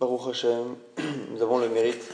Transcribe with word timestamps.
Baruch 0.00 0.28
Hashem, 0.28 0.76
nous 1.32 1.42
avons 1.42 1.58
le 1.58 1.68
mérite 1.68 2.08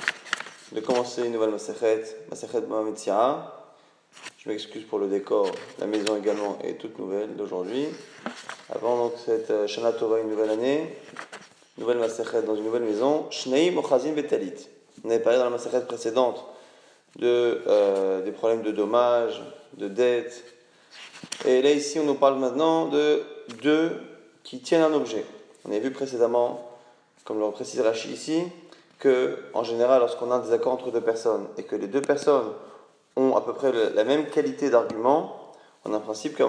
de 0.72 0.80
commencer 0.80 1.26
une 1.26 1.32
nouvelle 1.32 1.50
Masechet, 1.50 2.02
Masechet 2.30 2.62
Mohamed 2.62 2.94
Je 2.96 4.48
m'excuse 4.48 4.84
pour 4.84 4.98
le 4.98 5.06
décor, 5.06 5.50
la 5.78 5.86
maison 5.86 6.16
également 6.16 6.58
est 6.64 6.78
toute 6.78 6.98
nouvelle 6.98 7.36
d'aujourd'hui. 7.36 7.88
Avant 8.74 8.96
donc 8.96 9.12
cette 9.22 9.50
euh, 9.50 9.66
Shana 9.66 9.92
Torah, 9.92 10.20
une 10.20 10.30
nouvelle 10.30 10.48
année, 10.48 10.96
nouvelle 11.76 11.98
Masechet 11.98 12.40
dans 12.44 12.56
une 12.56 12.64
nouvelle 12.64 12.84
maison, 12.84 13.26
Shnei 13.30 13.70
Mochazim 13.70 14.14
Betalit. 14.14 14.66
On 15.04 15.10
avait 15.10 15.20
parlé 15.20 15.38
dans 15.38 15.44
la 15.44 15.50
Masechet 15.50 15.82
précédente 15.82 16.42
de, 17.16 17.60
euh, 17.66 18.22
des 18.22 18.32
problèmes 18.32 18.62
de 18.62 18.70
dommages, 18.70 19.42
de 19.74 19.88
dettes. 19.88 20.42
Et 21.44 21.60
là 21.60 21.70
ici, 21.70 21.98
on 21.98 22.04
nous 22.04 22.14
parle 22.14 22.38
maintenant 22.38 22.86
de 22.86 23.22
deux 23.62 23.90
qui 24.42 24.60
tiennent 24.60 24.80
un 24.80 24.94
objet. 24.94 25.26
On 25.66 25.70
avait 25.70 25.80
vu 25.80 25.90
précédemment 25.90 26.70
comme 27.24 27.40
le 27.40 27.50
précise 27.50 27.80
Rachid 27.80 28.10
ici, 28.10 28.42
que 28.98 29.38
en 29.54 29.64
général, 29.64 30.00
lorsqu'on 30.00 30.30
a 30.30 30.36
un 30.36 30.40
désaccord 30.40 30.72
entre 30.72 30.90
deux 30.90 31.00
personnes 31.00 31.46
et 31.56 31.64
que 31.64 31.76
les 31.76 31.86
deux 31.86 32.02
personnes 32.02 32.52
ont 33.16 33.36
à 33.36 33.40
peu 33.40 33.52
près 33.52 33.72
la 33.72 34.04
même 34.04 34.26
qualité 34.26 34.70
d'argument, 34.70 35.52
on 35.84 35.92
a 35.92 35.96
un 35.96 36.00
principe 36.00 36.36
que 36.36 36.42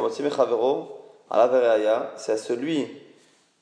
à 1.29 1.47
la 1.47 2.13
c'est 2.17 2.31
à 2.33 2.37
celui 2.37 2.87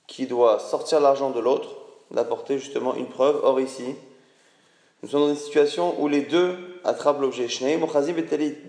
qui 0.08 0.28
doit 0.28 0.60
sortir 0.60 1.00
l'argent 1.00 1.30
de 1.30 1.40
l'autre 1.40 1.70
d'apporter 2.12 2.60
justement 2.60 2.94
une 2.96 3.08
preuve. 3.08 3.40
Or 3.44 3.60
ici, 3.60 3.96
nous 5.02 5.10
sommes 5.10 5.22
dans 5.22 5.30
une 5.30 5.36
situation 5.36 6.00
où 6.02 6.08
les 6.08 6.22
deux 6.22 6.56
attrapent 6.84 7.22
l'objet. 7.22 7.48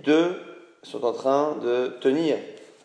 Deux 0.04 0.36
sont 0.82 1.04
en 1.04 1.12
train 1.12 1.56
de 1.62 1.88
tenir 2.00 2.36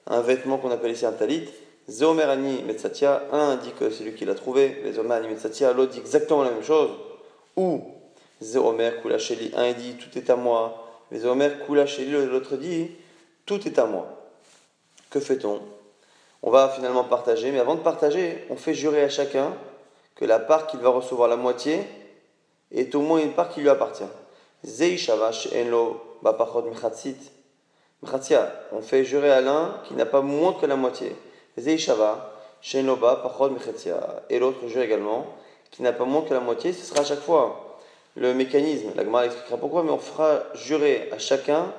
un 0.08 0.22
vêtement 0.22 0.58
qu'on 0.58 0.72
appelle 0.72 0.92
ici 0.92 1.06
un 1.06 1.12
talit 1.12 1.48
Zeomerani 1.90 2.62
Metsatia, 2.64 3.24
un 3.32 3.56
dit 3.56 3.72
que 3.72 3.90
c'est 3.90 4.04
lui 4.04 4.14
qui 4.14 4.24
l'a 4.24 4.36
trouvé, 4.36 4.84
Zeomerani 4.94 5.28
Metsatia, 5.28 5.74
l'autre 5.74 5.94
dit 5.94 6.00
exactement 6.00 6.44
la 6.44 6.52
même 6.52 6.64
chose. 6.64 6.92
Ou 7.56 7.84
Zeomer 8.42 9.02
Kulacheli, 9.02 9.52
un 9.56 9.74
dit 9.74 9.96
tout 9.96 10.16
est 10.18 10.30
à 10.30 10.36
moi, 10.36 10.88
Zeomer 11.12 11.50
Kulacheli, 11.66 12.12
l'autre 12.28 12.58
dit 12.58 12.92
tout 13.46 13.68
est 13.68 13.80
à 13.80 13.86
moi. 13.86 14.06
Que 15.10 15.20
fait-on? 15.20 15.62
On 16.44 16.52
va 16.52 16.70
finalement 16.70 17.04
partager, 17.06 17.52
mais 17.52 17.60
avant 17.60 17.74
de 17.74 17.82
partager, 17.82 18.46
on 18.52 18.56
fait 18.56 18.76
jurer 18.76 19.02
à 19.02 19.10
chacun 19.10 19.54
que 20.16 20.26
la 20.26 20.38
part 20.38 20.68
qu'il 20.68 20.80
va 20.82 20.90
recevoir, 20.90 21.28
la 21.28 21.38
moitié, 21.38 21.82
est 22.72 22.94
au 22.94 23.02
moins 23.02 23.20
une 23.20 23.34
part 23.34 23.50
qui 23.50 23.62
lui 23.62 23.70
appartient. 23.70 24.04
Zeishavash 24.64 25.50
Enlo 25.54 26.00
Bapachot 26.22 26.62
Mechatsit. 26.62 27.18
On 28.72 28.82
fait 28.82 29.04
jurer 29.04 29.32
à 29.32 29.42
l'un 29.42 29.82
qui 29.88 29.96
n'a 29.96 30.06
pas 30.06 30.22
moins 30.22 30.54
que 30.54 30.68
la 30.68 30.76
moitié. 30.76 31.16
Et 31.58 31.64
l'autre 34.40 34.68
jure 34.68 34.82
également, 34.82 35.26
qui 35.72 35.84
n'a 35.84 35.94
pas 35.94 36.06
moins 36.06 36.22
que 36.22 36.34
la 36.34 36.40
moitié, 36.40 36.74
ce 36.74 36.86
sera 36.86 37.02
à 37.02 37.04
chaque 37.04 37.20
fois 37.20 37.78
le 38.16 38.34
mécanisme. 38.34 38.92
La 38.96 39.04
Gemara 39.04 39.26
expliquera 39.26 39.58
pourquoi, 39.58 39.84
mais 39.84 39.92
on 39.92 40.00
fera 40.00 40.44
jurer 40.56 41.10
à 41.12 41.20
chacun 41.20 41.74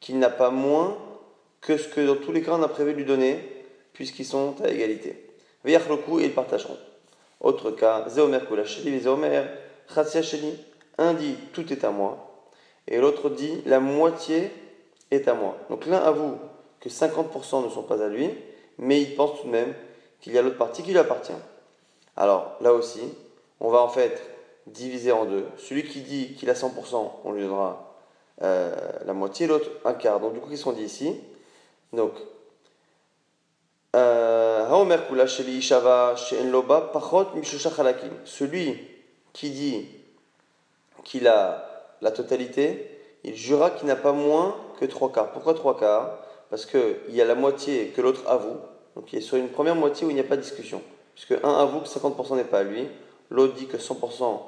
qu'il 0.00 0.18
n'a 0.18 0.30
pas 0.30 0.50
moins 0.50 0.96
que 1.60 1.76
ce 1.76 1.88
que 1.88 2.00
dans 2.00 2.16
tous 2.16 2.32
les 2.32 2.42
cas 2.42 2.52
on 2.52 2.62
a 2.62 2.68
prévu 2.68 2.92
de 2.92 2.98
lui 2.98 3.04
donner, 3.04 3.40
puisqu'ils 3.92 4.24
sont 4.24 4.54
à 4.62 4.68
égalité. 4.68 5.30
et 5.64 5.72
ils 5.72 6.34
partageront. 6.34 6.78
Autre 7.40 7.70
cas, 7.70 8.08
Zéomer 8.08 8.40
Kulasheli, 8.46 9.00
Zéomer 9.00 9.42
Sheli. 9.88 10.54
Un 10.98 11.12
dit 11.12 11.36
tout 11.52 11.70
est 11.72 11.84
à 11.84 11.90
moi, 11.90 12.42
et 12.88 12.98
l'autre 12.98 13.28
dit 13.28 13.62
la 13.66 13.80
moitié 13.80 14.50
est 15.10 15.28
à 15.28 15.34
moi. 15.34 15.58
Donc 15.68 15.84
l'un 15.86 15.98
avoue 15.98 16.38
que 16.80 16.88
50% 16.88 17.64
ne 17.64 17.68
sont 17.68 17.82
pas 17.82 18.02
à 18.02 18.08
lui, 18.08 18.30
mais 18.78 19.02
il 19.02 19.14
pense 19.14 19.40
tout 19.40 19.46
de 19.46 19.52
même 19.52 19.74
qu'il 20.20 20.32
y 20.32 20.38
a 20.38 20.42
l'autre 20.42 20.58
partie 20.58 20.82
qui 20.82 20.90
lui 20.90 20.98
appartient. 20.98 21.32
Alors 22.16 22.56
là 22.60 22.72
aussi, 22.72 23.02
on 23.60 23.70
va 23.70 23.80
en 23.80 23.88
fait 23.88 24.22
diviser 24.66 25.12
en 25.12 25.24
deux. 25.24 25.46
Celui 25.58 25.84
qui 25.84 26.00
dit 26.00 26.34
qu'il 26.34 26.50
a 26.50 26.54
100%, 26.54 27.10
on 27.24 27.32
lui 27.32 27.42
donnera 27.42 27.94
euh, 28.42 28.74
la 29.04 29.12
moitié, 29.12 29.46
l'autre 29.46 29.70
un 29.84 29.94
quart. 29.94 30.20
Donc 30.20 30.34
du 30.34 30.40
coup, 30.40 30.50
qu'est-ce 30.50 30.64
qu'on 30.64 30.72
dit 30.72 30.84
ici? 30.84 31.20
Donc, 31.92 32.12
euh, 33.94 34.66
celui 38.24 38.80
qui 39.32 39.50
dit 39.50 39.88
qu'il 41.04 41.28
a 41.28 41.92
la 42.02 42.10
totalité, 42.10 42.90
il 43.24 43.36
jura 43.36 43.70
qu'il 43.70 43.86
n'a 43.86 43.96
pas 43.96 44.12
moins 44.12 44.56
que 44.78 44.84
trois 44.84 45.10
quarts. 45.12 45.32
Pourquoi 45.32 45.54
trois 45.54 45.78
quarts? 45.78 46.18
Parce 46.50 46.66
qu'il 46.66 46.96
y 47.10 47.20
a 47.20 47.24
la 47.24 47.34
moitié 47.34 47.88
que 47.88 48.00
l'autre 48.00 48.22
avoue. 48.26 48.56
Donc 48.96 49.12
il 49.12 49.18
est 49.18 49.22
sur 49.22 49.36
une 49.36 49.50
première 49.50 49.76
moitié 49.76 50.06
où 50.06 50.10
il 50.10 50.14
n'y 50.14 50.20
a 50.20 50.24
pas 50.24 50.36
de 50.36 50.42
discussion. 50.42 50.82
Puisque 51.14 51.32
un 51.44 51.54
avoue 51.54 51.80
que 51.80 51.88
50% 51.88 52.36
n'est 52.36 52.44
pas 52.44 52.60
à 52.60 52.62
lui, 52.64 52.88
l'autre 53.30 53.54
dit 53.54 53.66
que 53.66 53.76
100% 53.76 54.40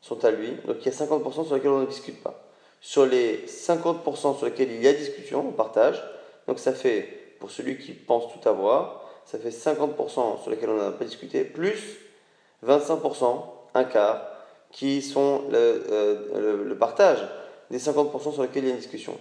sont 0.00 0.24
à 0.24 0.30
lui. 0.30 0.52
Donc 0.66 0.78
il 0.80 0.86
y 0.86 0.88
a 0.88 0.92
50% 0.92 1.46
sur 1.46 1.54
lesquels 1.54 1.70
on 1.70 1.80
ne 1.80 1.86
discute 1.86 2.22
pas. 2.22 2.42
Sur 2.80 3.06
les 3.06 3.44
50% 3.46 4.38
sur 4.38 4.46
lesquels 4.46 4.72
il 4.72 4.82
y 4.82 4.88
a 4.88 4.92
discussion, 4.94 5.46
on 5.46 5.52
partage. 5.52 6.02
Donc 6.48 6.58
ça 6.58 6.72
fait, 6.72 7.36
pour 7.38 7.50
celui 7.50 7.78
qui 7.78 7.92
pense 7.92 8.24
tout 8.32 8.48
avoir, 8.48 9.04
ça 9.26 9.38
fait 9.38 9.50
50% 9.50 10.42
sur 10.42 10.50
lesquels 10.50 10.70
on 10.70 10.76
n'a 10.76 10.90
pas 10.90 11.04
discuté, 11.04 11.44
plus 11.44 11.98
25%, 12.66 13.44
un 13.74 13.84
quart, 13.84 14.26
qui 14.72 15.02
sont 15.02 15.42
le, 15.50 15.84
euh, 15.90 16.64
le 16.64 16.76
partage 16.76 17.18
des 17.70 17.78
50% 17.78 18.32
sur 18.32 18.42
lesquels 18.42 18.64
il 18.64 18.68
y 18.68 18.70
a 18.70 18.74
une 18.74 18.80
discussion. 18.80 19.16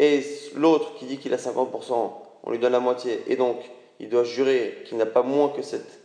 Et 0.00 0.24
l'autre 0.56 0.94
qui 0.94 1.04
dit 1.04 1.18
qu'il 1.18 1.34
a 1.34 1.36
50%, 1.36 2.10
on 2.42 2.50
lui 2.50 2.58
donne 2.58 2.72
la 2.72 2.80
moitié, 2.80 3.22
et 3.26 3.36
donc 3.36 3.58
il 3.98 4.08
doit 4.08 4.24
jurer 4.24 4.82
qu'il 4.86 4.96
n'a 4.96 5.04
pas 5.04 5.22
moins 5.22 5.50
que 5.50 5.60
cette, 5.60 6.00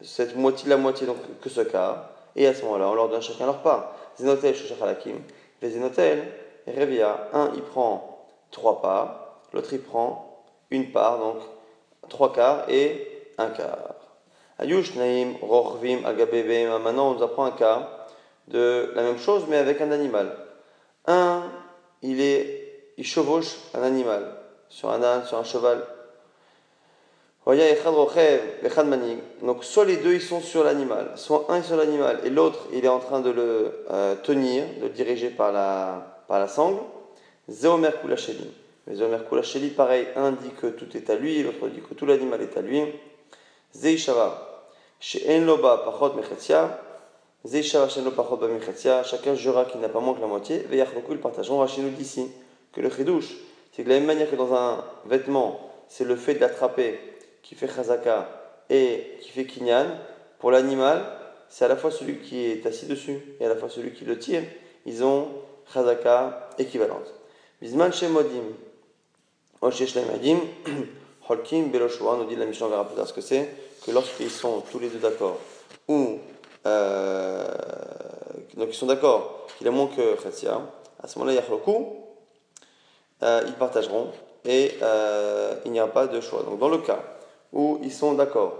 cette 0.00 0.36
moitié, 0.36 0.70
la 0.70 0.78
moitié 0.78 1.06
donc, 1.06 1.18
que 1.42 1.50
ce 1.50 1.60
cas. 1.60 2.12
Et 2.34 2.46
à 2.46 2.54
ce 2.54 2.64
moment-là, 2.64 2.88
on 2.88 2.94
leur 2.94 3.10
donne 3.10 3.20
chacun 3.20 3.44
leur 3.44 3.60
part. 3.60 3.94
Zenotel, 4.18 4.54
Shachalakim. 4.54 5.18
Les 5.60 5.70
Zenotel, 5.70 6.26
Revia, 6.66 7.28
un 7.34 7.52
il 7.54 7.60
prend 7.60 8.26
trois 8.50 8.80
parts, 8.80 9.42
l'autre 9.52 9.68
il 9.72 9.82
prend 9.82 10.42
une 10.70 10.90
part, 10.90 11.18
donc 11.18 11.42
trois 12.08 12.32
quarts 12.32 12.64
et 12.70 13.06
un 13.36 13.50
quart. 13.50 13.96
Ayush 14.58 14.94
Naim, 14.94 15.34
Rorvim, 15.42 16.06
Agabebem. 16.06 16.78
Maintenant, 16.82 17.10
on 17.10 17.14
nous 17.16 17.22
apprend 17.22 17.44
un 17.44 17.50
cas 17.50 18.06
de 18.48 18.92
la 18.94 19.02
même 19.02 19.18
chose, 19.18 19.44
mais 19.46 19.58
avec 19.58 19.82
un 19.82 19.90
animal. 19.92 20.34
Un, 21.06 21.42
il, 22.00 22.22
est, 22.22 22.55
il 22.98 23.04
chevauche 23.04 23.56
un 23.74 23.82
animal, 23.82 24.32
sur 24.68 24.90
un 24.90 25.02
âne, 25.02 25.24
sur 25.24 25.38
un 25.38 25.44
cheval. 25.44 25.84
Donc 29.42 29.64
soit 29.64 29.84
les 29.84 29.98
deux 29.98 30.14
ils 30.14 30.20
sont 30.20 30.40
sur 30.40 30.64
l'animal, 30.64 31.12
soit 31.14 31.46
un 31.48 31.58
est 31.58 31.62
sur 31.62 31.76
l'animal 31.76 32.18
et 32.24 32.30
l'autre 32.30 32.58
il 32.72 32.84
est 32.84 32.88
en 32.88 32.98
train 32.98 33.20
de 33.20 33.30
le 33.30 33.84
euh, 33.90 34.16
tenir, 34.16 34.64
de 34.80 34.82
le 34.82 34.88
diriger 34.88 35.30
par 35.30 35.52
la, 35.52 36.24
par 36.26 36.40
la 36.40 36.48
sangle. 36.48 36.80
Zéomer 37.48 37.92
kulacheli. 38.02 38.50
Zéomer 38.92 39.18
kulacheli, 39.28 39.70
pareil, 39.70 40.08
un 40.16 40.32
dit 40.32 40.50
que 40.60 40.66
tout 40.66 40.96
est 40.96 41.08
à 41.08 41.14
lui, 41.14 41.40
l'autre 41.44 41.68
dit 41.68 41.80
que 41.80 41.94
tout 41.94 42.04
l'animal 42.04 42.42
est 42.42 42.56
à 42.56 42.62
lui. 42.62 42.82
Zeishava. 43.72 44.64
Chez 44.98 45.22
Enloba 45.28 45.84
pachot 45.84 46.14
mechetia. 46.14 46.80
Chacun 49.04 49.34
jura 49.36 49.66
qu'il 49.66 49.80
n'a 49.80 49.88
pas 49.88 50.00
moins 50.00 50.14
que 50.14 50.20
la 50.20 50.26
moitié. 50.26 50.66
ils 50.72 51.18
partageront. 51.18 51.58
Rachid 51.58 51.84
nous 51.84 51.90
dit 51.90 52.02
ici 52.02 52.28
que 52.76 52.82
le 52.82 52.90
chidouche, 52.90 53.34
c'est 53.72 53.84
de 53.84 53.88
la 53.88 53.94
même 53.96 54.04
manière 54.04 54.30
que 54.30 54.36
dans 54.36 54.54
un 54.54 54.84
vêtement, 55.06 55.72
c'est 55.88 56.04
le 56.04 56.14
fait 56.14 56.34
d'attraper 56.34 57.00
qui 57.42 57.54
fait 57.54 57.68
chazaka 57.68 58.28
et 58.68 59.16
qui 59.22 59.30
fait 59.30 59.46
kinyan. 59.46 59.86
Pour 60.38 60.50
l'animal, 60.50 61.02
c'est 61.48 61.64
à 61.64 61.68
la 61.68 61.76
fois 61.76 61.90
celui 61.90 62.18
qui 62.18 62.44
est 62.44 62.66
assis 62.66 62.84
dessus 62.86 63.18
et 63.40 63.46
à 63.46 63.48
la 63.48 63.56
fois 63.56 63.70
celui 63.70 63.92
qui 63.92 64.04
le 64.04 64.18
tire. 64.18 64.42
Ils 64.84 65.02
ont 65.02 65.28
chazaka 65.72 66.50
équivalente. 66.58 67.14
Bisman 67.62 67.92
shemodim. 67.92 68.44
Holkim 71.28 71.70
Beloshua 71.70 72.18
nous 72.18 72.26
dit 72.26 72.36
la 72.36 72.44
Mishnah, 72.44 72.66
on 72.66 72.68
verra 72.68 72.84
plus 72.84 72.94
tard 72.94 73.08
ce 73.08 73.12
que 73.14 73.22
c'est, 73.22 73.48
que 73.84 73.90
lorsqu'ils 73.90 74.30
sont 74.30 74.62
tous 74.70 74.78
les 74.78 74.88
deux 74.88 74.98
d'accord, 74.98 75.38
ou 75.88 76.18
euh, 76.66 77.44
donc 78.56 78.68
ils 78.68 78.74
sont 78.74 78.86
d'accord 78.86 79.46
qu'il 79.58 79.66
a 79.66 79.70
moins 79.70 79.88
que 79.88 80.22
Khatia. 80.22 80.60
À 81.02 81.08
ce 81.08 81.18
moment-là, 81.18 81.34
Yachloku, 81.34 82.05
euh, 83.22 83.42
ils 83.46 83.54
partageront 83.54 84.08
et 84.44 84.76
euh, 84.82 85.54
il 85.64 85.72
n'y 85.72 85.80
a 85.80 85.86
pas 85.86 86.06
de 86.06 86.20
choix. 86.20 86.42
Donc 86.42 86.58
dans 86.58 86.68
le 86.68 86.78
cas 86.78 87.00
où 87.52 87.78
ils 87.82 87.92
sont 87.92 88.14
d'accord 88.14 88.54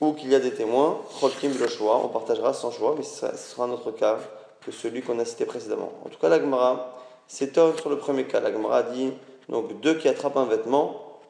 ou 0.00 0.12
qu'il 0.12 0.30
y 0.30 0.34
a 0.34 0.40
des 0.40 0.52
témoins, 0.52 1.00
le 1.22 1.68
choix, 1.68 2.02
on 2.04 2.08
partagera 2.08 2.52
sans 2.52 2.70
choix, 2.70 2.94
mais 2.96 3.02
ce 3.02 3.34
sera, 3.36 3.64
un 3.64 3.70
autre 3.70 3.92
cas 3.92 4.18
que 4.64 4.70
celui 4.70 5.00
qu'on 5.00 5.18
a 5.18 5.24
cité 5.24 5.46
précédemment. 5.46 5.92
En 6.04 6.08
tout 6.08 6.18
cas, 6.18 6.28
l'Agmara 6.28 6.94
s'étonne 7.28 7.76
sur 7.78 7.88
le 7.88 7.96
premier 7.96 8.24
cas. 8.24 8.40
L'Agmara 8.40 8.82
dit 8.82 9.12
donc 9.48 9.80
deux 9.80 9.94
qui 9.94 10.08
attrapent 10.08 10.36
un 10.36 10.44
vêtement 10.44 11.20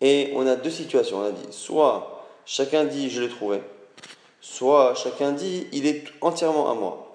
et 0.00 0.32
on 0.34 0.46
a 0.46 0.56
deux 0.56 0.70
situations. 0.70 1.18
On 1.18 1.24
a 1.24 1.30
dit 1.30 1.46
soit 1.52 2.24
chacun 2.44 2.84
dit 2.84 3.10
je 3.10 3.20
l'ai 3.20 3.28
trouvé, 3.28 3.62
soit 4.40 4.94
chacun 4.94 5.32
dit 5.32 5.68
il 5.72 5.86
est 5.86 6.04
entièrement 6.22 6.70
à 6.70 6.74
moi. 6.74 7.06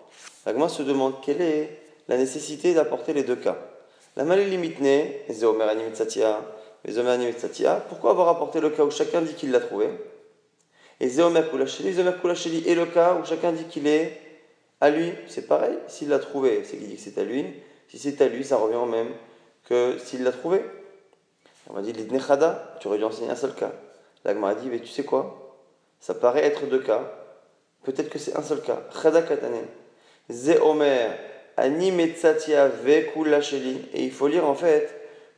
L'agma 0.46 0.70
se 0.70 0.84
demande 0.84 1.16
quelle 1.22 1.42
est 1.42 1.82
la 2.08 2.18
nécessité 2.18 2.74
d'apporter 2.74 3.14
les 3.14 3.24
deux 3.24 3.36
cas. 3.36 3.58
La 4.16 4.24
malélimitne, 4.24 5.12
Pourquoi 7.90 8.12
avoir 8.12 8.30
apporté 8.30 8.62
le 8.62 8.70
cas 8.70 8.84
où 8.84 8.92
chacun 8.92 9.22
dit 9.22 9.34
qu'il 9.34 9.52
l'a 9.52 9.60
trouvé? 9.60 9.90
Et 11.00 11.10
Zéomer 11.10 11.44
Kulacheli, 11.50 11.94
Zéomer 11.94 12.18
Kulacheli 12.22 12.68
est 12.70 12.76
le 12.76 12.86
cas 12.86 13.16
où 13.16 13.26
chacun 13.26 13.52
dit 13.52 13.66
qu'il 13.66 13.88
est 13.88 14.18
à 14.80 14.90
lui. 14.90 15.12
C'est 15.28 15.48
pareil, 15.48 15.78
s'il 15.88 16.10
l'a 16.10 16.20
trouvé, 16.20 16.64
c'est 16.64 16.78
qu'il 16.78 16.88
dit 16.88 16.96
que 16.96 17.02
c'est 17.02 17.18
à 17.18 17.24
lui. 17.24 17.46
Si 17.90 18.00
c'est 18.00 18.22
à 18.22 18.28
lui, 18.28 18.46
ça 18.46 18.56
revient 18.58 18.78
au 18.78 18.86
même 18.86 19.10
que 19.68 19.98
s'il 19.98 20.24
l'a 20.24 20.32
trouvé. 20.32 20.62
On 21.70 21.74
m'a 21.74 21.82
dit, 21.82 21.92
l'idnechada, 21.92 22.78
tu 22.80 22.88
aurais 22.88 22.98
dû 22.98 23.04
enseigner 23.04 23.32
un 23.32 23.36
seul 23.36 23.54
cas. 23.54 23.72
L'agma 24.24 24.50
a 24.50 24.56
dit, 24.56 24.70
mais 24.70 24.80
tu 24.80 24.88
sais 24.88 25.04
quoi? 25.04 25.58
Ça 26.00 26.14
paraît 26.14 26.46
être 26.46 26.68
deux 26.68 26.80
cas. 26.80 27.02
Peut-être 27.84 28.10
que 28.10 28.20
c'est 28.20 28.36
un 28.38 28.42
seul 28.42 28.62
cas. 28.62 28.82
Chada 29.02 29.22
katanen. 29.22 29.66
Ze 30.30 30.60
ani 31.58 31.92
metzatia 31.92 32.68
vekulacheli. 32.68 33.90
Et 33.94 34.04
il 34.04 34.12
faut 34.12 34.28
lire 34.28 34.46
en 34.46 34.56
fait 34.56 34.90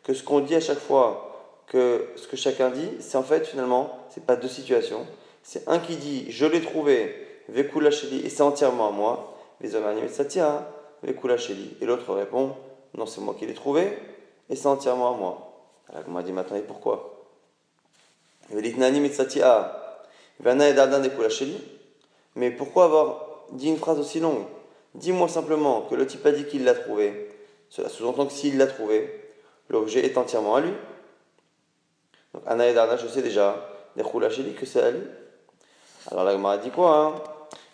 que 0.03 0.13
ce 0.13 0.23
qu'on 0.23 0.39
dit 0.39 0.55
à 0.55 0.61
chaque 0.61 0.79
fois, 0.79 1.23
que 1.67 2.07
ce 2.15 2.27
que 2.27 2.37
chacun 2.37 2.69
dit, 2.69 2.89
c'est 2.99 3.17
en 3.17 3.23
fait 3.23 3.45
finalement, 3.45 3.97
c'est 4.09 4.25
pas 4.25 4.35
deux 4.35 4.47
situations. 4.47 5.05
C'est 5.43 5.67
un 5.67 5.79
qui 5.79 5.95
dit, 5.95 6.25
je 6.29 6.45
l'ai 6.45 6.61
trouvé, 6.61 7.13
vekulacheli, 7.49 8.25
et 8.25 8.29
c'est 8.29 8.41
entièrement 8.41 8.89
à 8.89 8.91
moi. 8.91 9.37
Ani 9.63 10.01
metzatia, 10.01 10.71
vekulacheli. 11.03 11.77
Et 11.81 11.85
l'autre 11.85 12.13
répond, 12.13 12.55
non, 12.93 13.05
c'est 13.05 13.21
moi 13.21 13.35
qui 13.37 13.45
l'ai 13.45 13.53
trouvé, 13.53 13.97
et 14.49 14.55
c'est 14.55 14.67
entièrement 14.67 15.13
à 15.13 15.17
moi. 15.17 15.53
Alors 15.89 16.03
on 16.07 16.11
m'a 16.11 16.23
dit 16.23 16.31
maintenant, 16.31 16.57
et 16.57 16.61
pourquoi? 16.61 17.13
Mais 22.35 22.51
pourquoi 22.51 22.83
avoir 22.85 23.25
dit 23.51 23.69
une 23.69 23.77
phrase 23.77 23.99
aussi 23.99 24.19
longue? 24.19 24.43
Dis-moi 24.97 25.27
simplement 25.27 25.81
que 25.81 25.95
le 25.95 26.07
type 26.07 26.25
a 26.25 26.31
dit 26.31 26.45
qu'il 26.45 26.63
l'a 26.63 26.73
trouvé. 26.73 27.29
Cela 27.69 27.87
sous-entend 27.87 28.25
que 28.25 28.33
s'il 28.33 28.57
l'a 28.57 28.67
trouvé, 28.67 29.09
l'objet 29.69 30.05
est 30.05 30.17
entièrement 30.17 30.55
à 30.55 30.61
lui. 30.61 30.73
Donc, 32.33 32.43
Anna 32.47 32.97
je 32.97 33.07
sais 33.07 33.21
déjà, 33.21 33.69
que 33.95 34.65
c'est 34.65 34.81
à 34.81 34.91
lui. 34.91 35.03
Alors 36.11 36.23
la 36.23 36.49
a 36.49 36.57
dit 36.57 36.71
quoi 36.71 36.97
hein? 36.97 37.15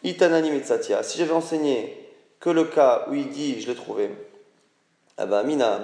Itanani 0.04 0.52
Mitsatia. 0.52 1.02
Si 1.04 1.18
j'avais 1.18 1.34
enseigné 1.34 1.98
que 2.40 2.50
le 2.50 2.66
cas 2.66 3.06
où 3.10 3.14
il 3.14 3.30
dit 3.30 3.62
je 3.62 3.68
l'ai 3.68 3.76
trouvé, 3.76 4.10
ah 5.18 5.26
ben, 5.26 5.44
Mina, 5.44 5.80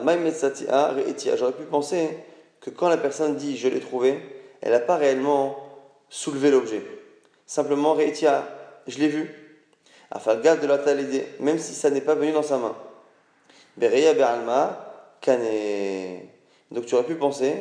j'aurais 1.38 1.51
pu 1.53 1.63
penser 1.63 2.18
que 2.59 2.69
quand 2.69 2.89
la 2.89 2.97
personne 2.97 3.35
dit 3.35 3.56
je 3.57 3.69
l'ai 3.69 3.80
trouvé, 3.80 4.19
elle 4.62 4.71
n'a 4.71 4.80
pas 4.80 4.97
réellement 4.97 5.57
soulevé 6.09 6.51
l'objet. 6.51 6.83
Simplement, 7.45 7.94
Reitia, 7.94 8.45
je 8.88 9.00
l'ai 9.00 9.07
vu. 9.07 9.48
Afalgav 10.11 10.59
de 10.59 10.67
la 10.67 10.77
talidé, 10.79 11.27
même 11.39 11.59
si 11.59 11.73
ça 11.73 11.89
n'est 11.89 12.01
pas 12.01 12.15
venu 12.15 12.31
dans 12.31 12.44
sa 12.44 12.57
main. 12.57 12.75
Bereya 13.77 14.13
Beralma, 14.13 14.89
Kane. 15.21 16.27
Donc 16.71 16.85
tu 16.85 16.95
aurais 16.95 17.03
pu 17.03 17.15
penser 17.15 17.53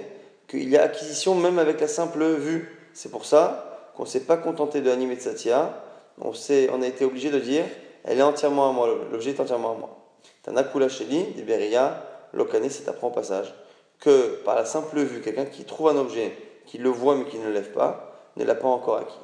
qu'il 0.49 0.69
y 0.69 0.77
a 0.77 0.83
acquisition 0.83 1.35
même 1.35 1.59
avec 1.59 1.81
la 1.81 1.89
simple 1.89 2.25
vue. 2.25 2.91
C'est 2.95 3.11
pour 3.11 3.25
ça 3.25 3.93
qu'on 3.97 4.05
ne 4.05 4.09
s'est 4.09 4.25
pas 4.25 4.37
contenté 4.37 4.81
de 4.81 4.91
animer 4.91 5.17
de 5.17 5.21
Satya. 5.21 5.83
On, 6.21 6.33
a 6.33 6.87
été 6.87 7.05
obligé 7.05 7.31
de 7.31 7.39
dire 7.39 7.65
elle 8.05 8.19
est 8.19 8.23
entièrement 8.23 8.71
à 8.71 8.73
moi, 8.73 8.89
l'objet 9.13 9.31
est 9.31 9.41
entièrement 9.41 9.73
à 9.73 9.75
moi. 9.75 9.99
Tanakula 10.43 10.89
Sheli, 10.89 11.25
Beria, 11.47 12.03
Lokane, 12.33 12.69
c'est 12.71 12.89
apprend 12.89 13.09
au 13.09 13.13
passage 13.13 13.55
que 14.01 14.41
par 14.45 14.55
la 14.55 14.65
simple 14.65 15.01
vue, 15.01 15.21
quelqu'un 15.21 15.45
qui 15.45 15.65
trouve 15.65 15.89
un 15.89 15.97
objet, 15.97 16.37
qui 16.67 16.79
le 16.79 16.89
voit 16.89 17.17
mais 17.17 17.25
qui 17.25 17.39
ne 17.39 17.47
le 17.47 17.53
lève 17.53 17.73
pas, 17.73 18.15
ne 18.37 18.45
l'a 18.45 18.55
pas 18.55 18.69
encore 18.69 18.97
acquis. 18.97 19.19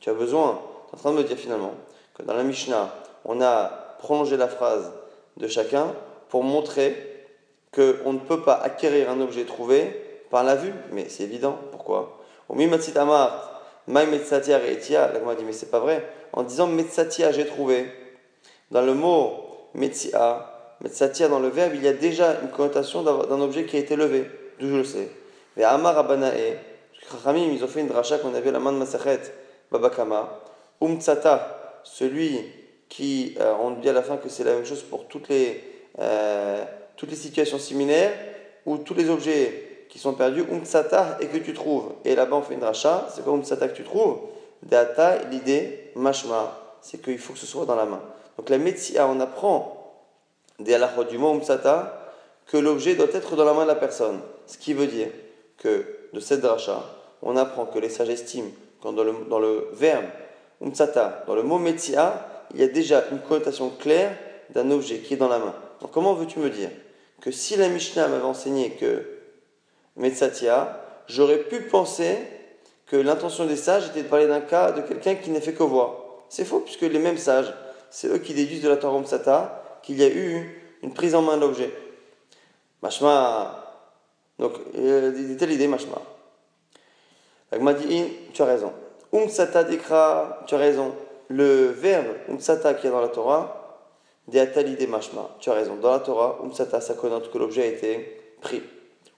Tu 0.00 0.10
as 0.10 0.14
besoin, 0.14 0.52
tu 0.52 0.60
es 0.60 0.71
en 0.92 0.96
train 0.96 1.12
de 1.12 1.18
me 1.18 1.24
dire 1.24 1.36
finalement, 1.36 1.74
que 2.14 2.22
dans 2.22 2.34
la 2.34 2.42
Mishnah, 2.42 2.92
on 3.24 3.40
a 3.40 3.96
prolongé 3.98 4.36
la 4.36 4.48
phrase 4.48 4.92
de 5.36 5.46
chacun 5.48 5.94
pour 6.28 6.44
montrer 6.44 7.26
qu'on 7.72 8.12
ne 8.12 8.18
peut 8.18 8.42
pas 8.42 8.54
acquérir 8.54 9.10
un 9.10 9.20
objet 9.20 9.44
trouvé 9.44 10.24
par 10.30 10.44
la 10.44 10.56
vue. 10.56 10.74
Mais 10.92 11.08
c'est 11.08 11.24
évident. 11.24 11.58
Pourquoi? 11.70 12.18
Au 12.48 12.54
Mimatsit 12.54 12.96
Amart, 12.98 13.62
Mai 13.86 14.06
Metsatia 14.06 14.58
Reitia, 14.58 15.10
la 15.12 15.34
dit, 15.34 15.44
mais 15.44 15.52
c'est 15.52 15.70
pas 15.70 15.80
vrai. 15.80 16.06
En 16.32 16.42
disant 16.42 16.66
Metsatia, 16.66 17.32
j'ai 17.32 17.46
trouvé, 17.46 17.90
dans 18.70 18.82
le 18.82 18.94
mot 18.94 19.32
Metsia, 19.74 20.76
Metsatia 20.80 21.28
dans 21.28 21.38
le 21.38 21.48
verbe, 21.48 21.72
il 21.74 21.82
y 21.82 21.88
a 21.88 21.92
déjà 21.92 22.40
une 22.42 22.50
connotation 22.50 23.02
d'un 23.02 23.40
objet 23.40 23.64
qui 23.64 23.76
a 23.76 23.80
été 23.80 23.96
levé. 23.96 24.30
D'où 24.58 24.68
je 24.68 24.76
le 24.76 24.84
sais. 24.84 25.08
Mais 25.56 25.64
Amar 25.64 25.96
Abanae, 25.98 26.58
ils 27.36 27.64
ont 27.64 27.68
fait 27.68 27.80
une 27.80 27.88
dracha 27.88 28.18
qu'on 28.18 28.34
avait 28.34 28.50
la 28.50 28.58
main 28.58 28.72
de 28.72 28.78
Masachet, 28.78 29.20
Babakama. 29.70 30.41
Umtsata, 30.82 31.80
celui 31.84 32.40
qui, 32.88 33.34
euh, 33.40 33.54
on 33.60 33.72
dit 33.72 33.88
à 33.88 33.92
la 33.92 34.02
fin 34.02 34.16
que 34.16 34.28
c'est 34.28 34.44
la 34.44 34.54
même 34.54 34.66
chose 34.66 34.82
pour 34.82 35.06
toutes 35.06 35.28
les, 35.28 35.62
euh, 35.98 36.64
toutes 36.96 37.10
les 37.10 37.16
situations 37.16 37.58
similaires, 37.58 38.12
ou 38.66 38.78
tous 38.78 38.94
les 38.94 39.08
objets 39.08 39.86
qui 39.88 39.98
sont 39.98 40.14
perdus, 40.14 40.44
Umtsata, 40.50 41.18
et 41.20 41.26
que 41.26 41.38
tu 41.38 41.54
trouves. 41.54 41.92
Et 42.04 42.14
là-bas, 42.14 42.36
on 42.36 42.42
fait 42.42 42.54
une 42.54 42.60
dracha, 42.60 43.08
c'est 43.14 43.24
quoi 43.24 43.32
Umtsata 43.34 43.68
que 43.68 43.76
tu 43.76 43.84
trouves? 43.84 44.18
Data, 44.62 45.18
l'idée, 45.30 45.90
mashma, 45.96 46.58
c'est 46.80 47.02
qu'il 47.02 47.18
faut 47.18 47.32
que 47.32 47.38
ce 47.38 47.46
soit 47.46 47.64
dans 47.66 47.76
la 47.76 47.84
main. 47.84 48.00
Donc 48.36 48.48
la 48.48 48.58
Metsia, 48.58 49.06
on 49.06 49.20
apprend 49.20 49.82
des 50.58 50.74
halachot 50.74 51.04
du 51.04 51.18
mot 51.18 51.30
umsata, 51.30 51.98
que 52.46 52.56
l'objet 52.56 52.94
doit 52.94 53.12
être 53.12 53.36
dans 53.36 53.44
la 53.44 53.52
main 53.52 53.62
de 53.62 53.68
la 53.68 53.74
personne. 53.74 54.20
Ce 54.46 54.58
qui 54.58 54.74
veut 54.74 54.86
dire 54.86 55.08
que 55.58 55.86
de 56.12 56.20
cette 56.20 56.40
dracha, 56.40 56.84
on 57.22 57.36
apprend 57.36 57.66
que 57.66 57.78
les 57.78 57.88
sages 57.88 58.10
estiment 58.10 58.50
quand 58.80 58.92
dans 58.92 59.04
le, 59.04 59.14
dans 59.28 59.38
le 59.38 59.68
verbe 59.72 60.04
dans 61.26 61.34
le 61.34 61.42
mot 61.42 61.58
metia, 61.58 62.46
il 62.54 62.60
y 62.60 62.64
a 62.64 62.68
déjà 62.68 63.04
une 63.10 63.18
connotation 63.18 63.70
claire 63.70 64.16
d'un 64.50 64.70
objet 64.70 64.98
qui 64.98 65.14
est 65.14 65.16
dans 65.16 65.28
la 65.28 65.38
main. 65.38 65.54
Comment 65.92 66.14
veux-tu 66.14 66.38
me 66.38 66.50
dire 66.50 66.70
que 67.20 67.30
si 67.30 67.56
la 67.56 67.68
Mishnah 67.68 68.08
m'avait 68.08 68.22
enseigné 68.22 68.70
que 68.72 69.04
metsatia, 69.96 70.80
j'aurais 71.08 71.38
pu 71.38 71.62
penser 71.62 72.16
que 72.86 72.96
l'intention 72.96 73.46
des 73.46 73.56
sages 73.56 73.88
était 73.88 74.02
de 74.02 74.08
parler 74.08 74.26
d'un 74.26 74.40
cas 74.40 74.72
de 74.72 74.82
quelqu'un 74.82 75.16
qui 75.16 75.30
n'a 75.30 75.40
fait 75.40 75.54
que 75.54 75.62
voir. 75.62 75.96
C'est 76.28 76.44
faux, 76.44 76.60
puisque 76.60 76.82
les 76.82 76.98
mêmes 76.98 77.18
sages, 77.18 77.52
c'est 77.90 78.08
eux 78.08 78.18
qui 78.18 78.34
déduisent 78.34 78.62
de 78.62 78.68
la 78.68 78.76
Torah 78.76 78.98
Umsata 78.98 79.80
qu'il 79.82 79.98
y 79.98 80.04
a 80.04 80.08
eu 80.08 80.62
une 80.82 80.94
prise 80.94 81.14
en 81.14 81.22
main 81.22 81.36
de 81.36 81.42
l'objet. 81.42 81.72
Mashma. 82.82 83.58
Donc, 84.38 84.54
euh, 84.76 85.36
telle 85.38 85.52
idée, 85.52 85.66
Mashma. 85.66 86.00
dit, 87.52 88.04
tu 88.32 88.42
as 88.42 88.46
raison. 88.46 88.72
Umsata 89.12 89.64
dekra, 89.64 90.40
tu 90.46 90.54
as 90.54 90.58
raison. 90.58 90.92
Le 91.28 91.66
verbe 91.66 92.14
umsata 92.28 92.74
qui 92.74 92.86
est 92.86 92.90
dans 92.90 93.00
la 93.00 93.08
Torah, 93.08 93.62
de 94.28 94.86
mashma. 94.86 95.30
Tu 95.38 95.50
as 95.50 95.54
raison. 95.54 95.76
Dans 95.76 95.90
la 95.90 96.00
Torah, 96.00 96.38
umsata, 96.42 96.80
ça 96.80 96.94
connote 96.94 97.30
que 97.30 97.38
l'objet 97.38 97.62
a 97.62 97.66
été 97.66 98.20
pris. 98.40 98.62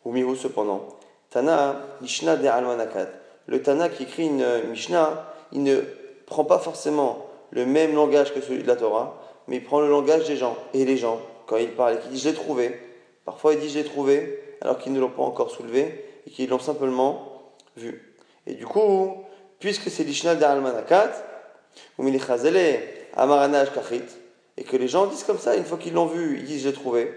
Ou 0.05 0.13
mihu 0.13 0.37
cependant. 0.37 0.89
Tana, 1.31 1.77
Mishnah 2.01 2.37
de 2.37 2.47
almanakat. 2.47 3.09
Le 3.47 3.63
Tana 3.63 3.89
qui 3.89 4.05
écrit 4.05 4.27
une 4.27 4.47
Mishnah, 4.71 5.25
il 5.53 5.63
ne 5.63 5.81
prend 6.27 6.45
pas 6.45 6.59
forcément 6.59 7.27
le 7.51 7.67
même 7.67 7.95
langage 7.95 8.35
que 8.35 8.41
celui 8.41 8.63
de 8.63 8.69
la 8.69 8.77
Torah, 8.77 9.21
mais 9.47 9.57
il 9.57 9.65
prend 9.65 9.81
le 9.81 9.89
langage 9.89 10.27
des 10.27 10.37
gens. 10.37 10.57
Et 10.73 10.85
les 10.85 10.97
gens, 10.97 11.21
quand 11.47 11.57
ils 11.57 11.71
parlent 11.71 11.95
et 11.95 11.99
qu'ils 11.99 12.11
disent 12.11 12.25
je 12.25 12.29
l'ai 12.31 12.35
trouvé, 12.35 12.79
parfois 13.25 13.55
ils 13.55 13.61
disent 13.61 13.73
je 13.73 13.79
l'ai 13.79 13.85
trouvé, 13.85 14.41
alors 14.61 14.79
qu'ils 14.79 14.93
ne 14.93 15.01
l'ont 15.01 15.11
pas 15.11 15.23
encore 15.23 15.51
soulevé 15.51 16.05
et 16.27 16.31
qu'ils 16.31 16.49
l'ont 16.49 16.59
simplement 16.59 17.53
vu. 17.77 18.15
Et 18.47 18.55
du 18.55 18.67
coup, 18.67 19.25
puisque 19.65 19.89
c'est 19.89 20.05
l'Ishnal 20.05 20.39
d'Al-Manakat, 20.39 21.11
ou 21.97 22.07
Amaranaj 23.17 23.73
Kachit, 23.73 24.03
et 24.59 24.63
que 24.63 24.77
les 24.77 24.89
gens 24.89 25.07
disent 25.07 25.25
comme 25.25 25.39
ça, 25.39 25.57
une 25.57 25.65
fois 25.65 25.79
qu'ils 25.79 25.95
l'ont 25.95 26.05
vu, 26.05 26.37
ils 26.37 26.45
disent 26.45 26.65
je 26.65 26.69
l'ai 26.69 26.75
trouvé. 26.75 27.11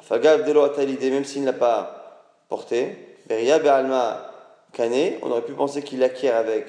Fagav 0.00 0.44
Delo 0.44 0.66
l'idée, 0.78 1.10
même 1.10 1.24
s'il 1.24 1.42
ne 1.42 1.46
l'a 1.46 1.52
pas 1.52 2.24
porté, 2.48 2.96
Beria 3.28 3.60
Be'alma 3.60 4.28
Kane, 4.72 5.18
on 5.22 5.30
aurait 5.30 5.44
pu 5.44 5.52
penser 5.52 5.82
qu'il 5.82 6.00
l'acquiert 6.00 6.34
avec 6.34 6.66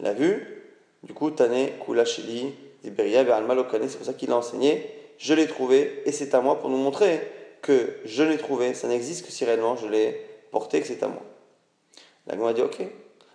la 0.00 0.12
vue. 0.12 0.64
Du 1.02 1.14
coup, 1.14 1.30
Tane 1.30 1.68
Kula 1.82 2.04
Sheli, 2.04 2.52
c'est 2.82 2.90
pour 2.90 4.06
ça 4.06 4.12
qu'il 4.12 4.32
a 4.32 4.36
enseigné. 4.36 4.86
Je 5.16 5.32
l'ai 5.32 5.46
trouvé 5.46 6.02
et 6.04 6.12
c'est 6.12 6.34
à 6.34 6.42
moi 6.42 6.60
pour 6.60 6.68
nous 6.68 6.76
montrer 6.76 7.26
que 7.62 7.96
je 8.04 8.22
l'ai 8.22 8.36
trouvé. 8.36 8.74
Ça 8.74 8.86
n'existe 8.86 9.24
que 9.24 9.32
si 9.32 9.46
réellement 9.46 9.76
je 9.76 9.86
l'ai 9.86 10.20
porté 10.50 10.82
que 10.82 10.86
c'est 10.86 11.02
à 11.02 11.08
moi. 11.08 11.22
La 12.26 12.52
dit 12.52 12.60
Ok. 12.60 12.82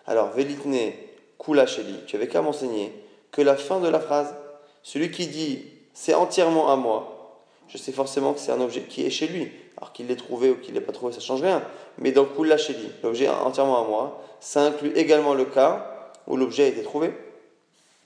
Alors, 0.08 0.30
Velitne 0.32 0.94
Kula 1.40 1.66
Sheli, 1.66 2.06
tu 2.06 2.16
avais 2.16 2.28
qu'à 2.28 2.42
m'enseigner 2.42 2.94
que 3.32 3.42
la 3.42 3.56
fin 3.56 3.80
de 3.80 3.88
la 3.88 4.00
phrase, 4.00 4.36
celui 4.84 5.12
qui 5.12 5.28
dit 5.28 5.66
c'est 5.94 6.14
entièrement 6.14 6.72
à 6.72 6.76
moi, 6.76 7.42
je 7.68 7.78
sais 7.78 7.92
forcément 7.92 8.34
que 8.34 8.40
c'est 8.40 8.52
un 8.52 8.62
objet 8.62 8.82
qui 8.82 9.06
est 9.06 9.10
chez 9.10 9.28
lui. 9.28 9.52
Alors 9.78 9.92
qu'il 9.92 10.08
l'ait 10.08 10.16
trouvé 10.16 10.52
ou 10.52 10.56
qu'il 10.56 10.74
l'ait 10.74 10.82
pas 10.82 10.94
trouvé, 10.94 11.12
ça 11.12 11.20
change 11.20 11.42
rien. 11.42 11.62
Mais 11.98 12.12
dans 12.12 12.26
Kula 12.26 12.58
Sheli, 12.58 12.90
l'objet 13.04 13.28
entièrement 13.28 13.84
à 13.84 13.88
moi, 13.88 14.22
ça 14.40 14.62
inclut 14.62 14.92
également 14.96 15.34
le 15.34 15.46
cas 15.46 16.12
où 16.28 16.38
l'objet 16.38 16.66
a 16.66 16.68
été 16.68 16.84
trouvé. 16.84 17.12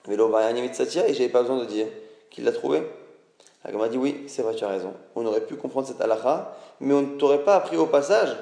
Mais 0.08 0.16
et 0.16 1.14
j'avais 1.14 1.30
pas 1.30 1.42
besoin 1.42 1.60
de 1.60 1.66
dire 1.66 1.88
qu'il 2.32 2.44
l'a 2.44 2.52
trouvé. 2.52 2.82
La 3.64 3.72
m'a 3.78 3.90
dit 3.90 3.98
oui, 3.98 4.24
c'est 4.28 4.42
vrai, 4.42 4.56
tu 4.56 4.64
as 4.64 4.70
raison. 4.70 4.94
On 5.16 5.26
aurait 5.26 5.46
pu 5.46 5.56
comprendre 5.56 5.86
cette 5.86 6.02
halakha, 6.02 6.56
mais 6.80 6.94
on 6.94 7.02
ne 7.02 7.18
t'aurait 7.18 7.44
pas 7.44 7.56
appris 7.56 7.78
au 7.78 7.86
passage 7.86 8.36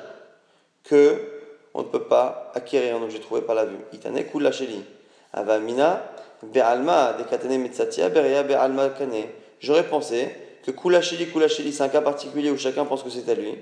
que 0.84 1.37
on 1.77 1.84
ne 1.84 1.88
peut 1.88 2.03
pas 2.03 2.51
acquérir 2.55 2.96
un 2.98 3.03
objet 3.03 3.19
trouvé 3.19 3.41
par 3.41 3.53
la 3.53 3.65
vue. 3.65 3.77
Itane 3.93 4.25
kula 4.25 4.51
sheli. 4.51 4.84
Avamina 5.31 6.03
be'alma 6.41 7.13
dekatane 7.13 7.60
metzatia 7.60 8.10
beria 8.10 8.41
be'alma 8.41 8.89
kane. 8.89 9.27
J'aurais 9.60 9.84
pensé 9.84 10.29
que 10.63 10.72
kula 10.72 11.01
sheli 11.01 11.27
kula 11.27 11.48
sheli 11.48 11.72
c'est 11.72 11.84
un 11.84 11.89
cas 11.89 12.01
particulier 12.01 12.50
où 12.50 12.57
chacun 12.57 12.84
pense 12.84 13.03
que 13.03 13.12
c'est 13.12 13.29
à 13.29 13.36
lui, 13.36 13.55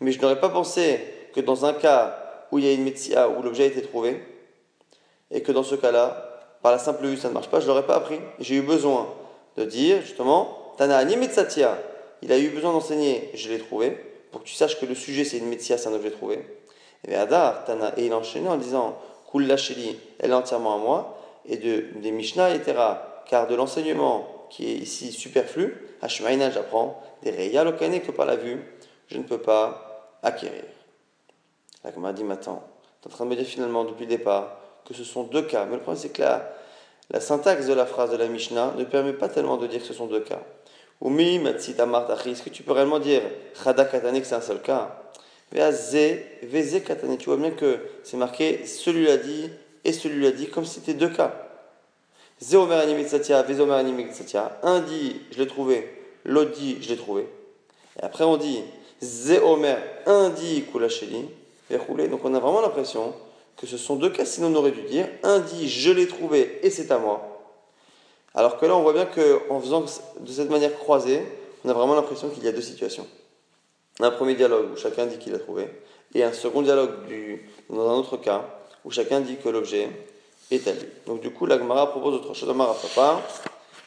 mais 0.00 0.12
je 0.12 0.20
n'aurais 0.20 0.38
pas 0.38 0.50
pensé 0.50 1.00
que 1.34 1.40
dans 1.40 1.64
un 1.64 1.72
cas 1.72 2.46
où 2.52 2.58
il 2.58 2.66
y 2.66 2.68
a 2.68 2.72
une 2.72 2.84
métia, 2.84 3.30
où 3.30 3.42
l'objet 3.42 3.62
a 3.64 3.66
été 3.66 3.80
trouvé, 3.80 4.20
et 5.30 5.40
que 5.40 5.50
dans 5.50 5.62
ce 5.62 5.74
cas-là, 5.74 6.42
par 6.62 6.72
la 6.72 6.78
simple 6.78 7.06
vue, 7.06 7.16
ça 7.16 7.28
ne 7.28 7.32
marche 7.32 7.48
pas, 7.48 7.60
je 7.60 7.66
l'aurais 7.66 7.86
pas 7.86 7.96
appris. 7.96 8.20
J'ai 8.38 8.56
eu 8.56 8.60
besoin 8.60 9.08
de 9.56 9.64
dire, 9.64 10.02
justement, 10.02 10.74
Tana 10.76 10.98
Animetsatia, 10.98 11.78
il 12.20 12.30
a 12.30 12.38
eu 12.38 12.50
besoin 12.50 12.72
d'enseigner, 12.72 13.30
je 13.32 13.48
l'ai 13.48 13.58
trouvé, 13.58 13.96
pour 14.30 14.42
que 14.42 14.46
tu 14.46 14.54
saches 14.54 14.78
que 14.78 14.84
le 14.84 14.94
sujet 14.94 15.24
c'est 15.24 15.38
une 15.38 15.48
métia, 15.48 15.78
c'est 15.78 15.88
un 15.88 15.94
objet 15.94 16.10
trouvé. 16.10 16.44
Et 17.08 17.14
Adar, 17.14 17.64
Tana, 17.64 17.92
et 17.96 18.06
il 18.06 18.14
enchaînait 18.14 18.48
en 18.48 18.56
disant, 18.56 18.98
Kul 19.30 19.56
Sheli, 19.56 19.98
elle 20.18 20.30
est 20.30 20.34
entièrement 20.34 20.74
à 20.74 20.78
moi, 20.78 21.18
et 21.46 21.56
de, 21.56 21.86
des 22.00 22.12
Mishnah, 22.12 22.54
etc. 22.54 22.78
Car 23.26 23.46
de 23.46 23.54
l'enseignement 23.54 24.28
qui 24.50 24.70
est 24.70 24.74
ici 24.74 25.12
superflu, 25.12 25.76
Hashmaïna, 26.02 26.50
j'apprends, 26.50 27.02
des 27.22 27.30
Reya 27.30 27.64
que 27.72 28.10
par 28.10 28.26
la 28.26 28.36
vue, 28.36 28.60
je 29.08 29.18
ne 29.18 29.22
peux 29.22 29.38
pas 29.38 30.18
acquérir. 30.22 30.64
La 31.84 32.12
dit, 32.12 32.24
maintenant, 32.24 32.62
tu 33.00 33.08
es 33.08 33.12
en 33.12 33.14
train 33.14 33.24
de 33.24 33.30
me 33.30 33.36
dire 33.36 33.46
finalement 33.46 33.84
depuis 33.84 34.04
le 34.04 34.10
départ 34.10 34.56
que 34.84 34.94
ce 34.94 35.04
sont 35.04 35.24
deux 35.24 35.42
cas. 35.42 35.64
Mais 35.64 35.76
le 35.76 35.80
problème, 35.80 36.00
c'est 36.00 36.10
que 36.10 36.22
la, 36.22 36.52
la 37.10 37.20
syntaxe 37.20 37.66
de 37.66 37.74
la 37.74 37.86
phrase 37.86 38.10
de 38.10 38.16
la 38.16 38.28
Mishnah 38.28 38.74
ne 38.76 38.84
permet 38.84 39.12
pas 39.12 39.28
tellement 39.28 39.56
de 39.56 39.66
dire 39.66 39.80
que 39.80 39.86
ce 39.86 39.94
sont 39.94 40.06
deux 40.06 40.20
cas. 40.20 40.40
Umi, 41.04 41.36
est-ce 41.36 42.42
que 42.42 42.50
tu 42.50 42.62
peux 42.62 42.72
réellement 42.72 43.00
dire 43.00 43.22
Chada 43.62 43.84
Katane 43.84 44.20
que 44.20 44.26
c'est 44.26 44.36
un 44.36 44.40
seul 44.40 44.62
cas? 44.62 45.02
Tu 45.52 47.26
vois 47.26 47.36
bien 47.36 47.50
que 47.50 47.78
c'est 48.04 48.16
marqué 48.16 48.66
celui-là 48.66 49.18
dit 49.18 49.50
et 49.84 49.92
celui-là 49.92 50.30
dit 50.30 50.48
comme 50.48 50.64
si 50.64 50.80
c'était 50.80 50.94
deux 50.94 51.10
cas. 51.10 51.34
Un 54.62 54.80
dit 54.80 55.20
je 55.30 55.38
l'ai 55.38 55.46
trouvé, 55.46 55.88
l'autre 56.24 56.52
dit 56.52 56.78
je 56.80 56.88
l'ai 56.88 56.96
trouvé. 56.96 57.26
Et 58.00 58.04
après 58.04 58.24
on 58.24 58.36
dit 58.36 58.62
un 60.06 60.30
dit 60.30 60.64
Kulacheli, 60.72 61.28
donc 62.08 62.24
on 62.24 62.34
a 62.34 62.40
vraiment 62.40 62.60
l'impression 62.60 63.14
que 63.56 63.66
ce 63.66 63.76
sont 63.76 63.96
deux 63.96 64.10
cas, 64.10 64.24
sinon 64.24 64.48
on 64.48 64.54
aurait 64.54 64.70
dû 64.70 64.82
dire 64.82 65.08
un 65.22 65.38
dit 65.40 65.68
je 65.68 65.90
l'ai 65.90 66.06
trouvé 66.08 66.60
et 66.62 66.70
c'est 66.70 66.90
à 66.90 66.98
moi. 66.98 67.28
Alors 68.34 68.58
que 68.58 68.64
là, 68.64 68.74
on 68.74 68.82
voit 68.82 68.94
bien 68.94 69.06
qu'en 69.06 69.60
faisant 69.60 69.82
de 69.82 70.32
cette 70.32 70.50
manière 70.50 70.74
croisée, 70.78 71.22
on 71.64 71.68
a 71.68 71.72
vraiment 71.72 71.94
l'impression 71.94 72.30
qu'il 72.30 72.42
y 72.44 72.48
a 72.48 72.52
deux 72.52 72.62
situations. 72.62 73.06
Un 74.00 74.10
premier 74.10 74.34
dialogue 74.34 74.72
où 74.72 74.76
chacun 74.76 75.06
dit 75.06 75.18
qu'il 75.18 75.34
a 75.34 75.38
trouvé, 75.38 75.68
et 76.14 76.22
un 76.24 76.32
second 76.32 76.62
dialogue 76.62 76.90
dans 77.70 77.90
un 77.90 77.94
autre 77.94 78.16
cas 78.16 78.44
où 78.84 78.90
chacun 78.90 79.20
dit 79.20 79.36
que 79.36 79.48
l'objet 79.48 79.88
est 80.50 80.66
à. 80.66 80.72
Donc 81.06 81.20
du 81.20 81.30
coup, 81.30 81.46
la 81.46 81.58
Gemara 81.58 81.90
propose 81.90 82.14
autre 82.14 82.34
chose. 82.34 82.50
Amar 82.50 82.74
Papa, 82.74 83.20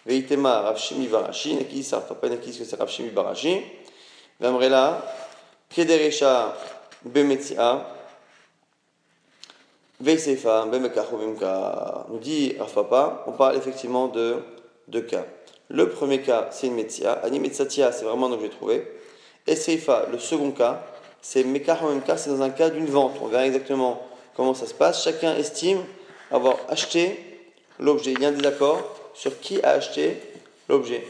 Veitema 0.05 0.61
Ravshimi 0.61 1.07
Barashi, 1.07 1.55
Neki 1.55 1.83
que 1.83 3.09
Barashi, 3.11 3.61
Vamrela, 4.39 5.03
Kederesha 5.69 6.55
Bemekachobimka, 10.69 12.05
nous 12.09 12.19
dit 12.19 12.55
Rafapa, 12.59 13.23
on 13.27 13.31
parle 13.31 13.55
effectivement 13.57 14.07
de 14.07 14.37
deux 14.87 15.01
cas. 15.01 15.25
Le 15.69 15.89
premier 15.89 16.21
cas, 16.21 16.49
c'est 16.51 16.67
une 16.67 16.75
Metsia. 16.75 17.13
Animetsatia, 17.23 17.91
c'est 17.91 18.05
vraiment 18.05 18.27
un 18.27 18.33
objet 18.33 18.49
trouvé. 18.49 18.85
Et 19.47 19.55
Seifa, 19.55 20.07
le 20.11 20.17
second 20.17 20.51
cas, 20.51 20.83
c'est 21.21 21.43
Mekachobimka, 21.43 22.17
c'est 22.17 22.29
dans 22.29 22.41
un 22.41 22.49
cas 22.49 22.69
d'une 22.69 22.87
vente. 22.87 23.17
On 23.21 23.27
verra 23.27 23.45
exactement 23.45 24.01
comment 24.35 24.53
ça 24.53 24.65
se 24.65 24.73
passe. 24.73 25.03
Chacun 25.03 25.35
estime 25.35 25.83
avoir 26.31 26.57
acheté 26.67 27.19
l'objet. 27.79 28.13
Il 28.13 28.21
y 28.21 28.25
a 28.25 28.29
un 28.29 28.31
désaccord 28.31 28.81
sur 29.13 29.39
qui 29.39 29.61
a 29.61 29.71
acheté 29.71 30.19
l'objet. 30.67 31.03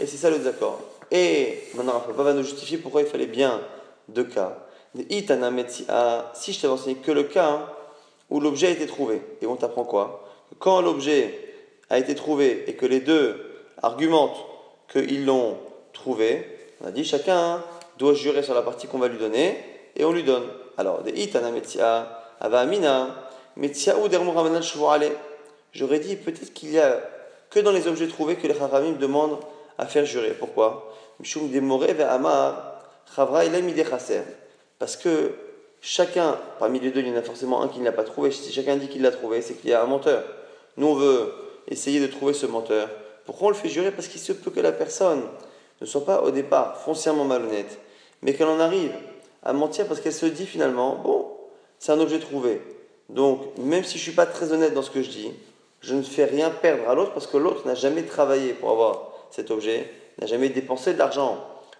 Et 0.00 0.06
c'est 0.06 0.16
ça 0.16 0.30
le 0.30 0.38
désaccord. 0.38 0.80
Et 1.10 1.64
maintenant, 1.74 1.92
Rafapa 1.92 2.22
va 2.22 2.32
nous 2.32 2.42
justifier 2.42 2.78
pourquoi 2.78 3.02
il 3.02 3.06
fallait 3.06 3.26
bien 3.26 3.60
deux 4.08 4.24
cas. 4.24 4.58
Si 4.96 6.52
je 6.52 6.60
t'avais 6.60 6.72
enseigné 6.72 6.96
que 6.96 7.12
le 7.12 7.24
cas, 7.24 7.48
hein, 7.48 7.68
où 8.30 8.40
l'objet 8.40 8.68
a 8.68 8.70
été 8.70 8.86
trouvé. 8.86 9.20
Et 9.42 9.46
on 9.46 9.56
t'apprend 9.56 9.84
quoi? 9.84 10.28
Quand 10.58 10.80
l'objet 10.80 11.38
a 11.90 11.98
été 11.98 12.14
trouvé 12.14 12.64
et 12.66 12.74
que 12.74 12.86
les 12.86 13.00
deux 13.00 13.44
argumentent 13.82 14.44
qu'ils 14.90 15.26
l'ont 15.26 15.58
trouvé, 15.92 16.48
on 16.80 16.86
a 16.86 16.90
dit 16.90 17.04
chacun 17.04 17.62
doit 17.98 18.14
jurer 18.14 18.42
sur 18.42 18.54
la 18.54 18.62
partie 18.62 18.86
qu'on 18.86 18.98
va 18.98 19.08
lui 19.08 19.18
donner 19.18 19.58
et 19.96 20.04
on 20.04 20.12
lui 20.12 20.22
donne. 20.22 20.44
Alors, 20.76 21.02
des 21.02 21.12
itana 21.12 21.50
metia, 21.50 22.22
ava 22.40 22.60
amina, 22.60 23.14
metia 23.56 23.96
ou 23.98 24.08
J'aurais 25.72 25.98
dit 25.98 26.16
peut-être 26.16 26.52
qu'il 26.52 26.70
y 26.70 26.78
a 26.78 27.00
que 27.50 27.60
dans 27.60 27.72
les 27.72 27.86
objets 27.86 28.08
trouvés 28.08 28.36
que 28.36 28.46
les 28.46 28.60
haramim 28.60 28.92
demandent 28.92 29.38
à 29.78 29.86
faire 29.86 30.04
jurer. 30.04 30.34
Pourquoi? 30.38 30.92
Parce 34.78 34.96
que 34.96 35.32
chacun, 35.80 36.38
parmi 36.58 36.80
les 36.80 36.90
deux, 36.90 37.00
il 37.00 37.08
y 37.08 37.12
en 37.12 37.16
a 37.16 37.22
forcément 37.22 37.62
un 37.62 37.68
qui 37.68 37.78
ne 37.78 37.84
l'a 37.84 37.92
pas 37.92 38.02
trouvé. 38.02 38.30
Si 38.30 38.52
chacun 38.52 38.76
dit 38.76 38.88
qu'il 38.88 39.02
l'a 39.02 39.12
trouvé, 39.12 39.40
c'est 39.40 39.54
qu'il 39.54 39.70
y 39.70 39.72
a 39.72 39.82
un 39.82 39.86
menteur. 39.86 40.24
Nous, 40.76 40.86
on 40.86 40.94
veut 40.94 41.32
essayer 41.68 42.00
de 42.00 42.06
trouver 42.08 42.34
ce 42.34 42.46
menteur. 42.46 42.88
Pourquoi 43.26 43.48
on 43.48 43.50
le 43.50 43.56
fait 43.56 43.68
jurer? 43.68 43.90
Parce 43.90 44.08
qu'il 44.08 44.20
se 44.20 44.32
peut 44.32 44.50
que 44.50 44.60
la 44.60 44.72
personne 44.72 45.22
ne 45.80 45.86
soit 45.86 46.04
pas 46.04 46.22
au 46.22 46.30
départ 46.30 46.78
foncièrement 46.78 47.24
malhonnête, 47.24 47.78
mais 48.22 48.34
qu'elle 48.34 48.48
en 48.48 48.60
arrive 48.60 48.92
à 49.42 49.52
mentir 49.52 49.86
parce 49.86 50.00
qu'elle 50.00 50.12
se 50.12 50.26
dit 50.26 50.46
finalement, 50.46 50.96
bon, 50.96 51.26
c'est 51.78 51.92
un 51.92 52.00
objet 52.00 52.18
trouvé. 52.18 52.60
Donc, 53.08 53.40
même 53.58 53.84
si 53.84 53.98
je 53.98 54.02
ne 54.02 54.04
suis 54.04 54.12
pas 54.12 54.26
très 54.26 54.52
honnête 54.52 54.72
dans 54.72 54.82
ce 54.82 54.90
que 54.90 55.02
je 55.02 55.10
dis, 55.10 55.32
je 55.80 55.94
ne 55.94 56.02
fais 56.02 56.24
rien 56.24 56.50
perdre 56.50 56.88
à 56.88 56.94
l'autre 56.94 57.12
parce 57.12 57.26
que 57.26 57.36
l'autre 57.36 57.66
n'a 57.66 57.74
jamais 57.74 58.02
travaillé 58.02 58.54
pour 58.54 58.70
avoir 58.70 59.12
cet 59.30 59.50
objet, 59.50 59.90
n'a 60.18 60.26
jamais 60.26 60.48
dépensé 60.48 60.94
de 60.94 60.98
l'argent 60.98 61.38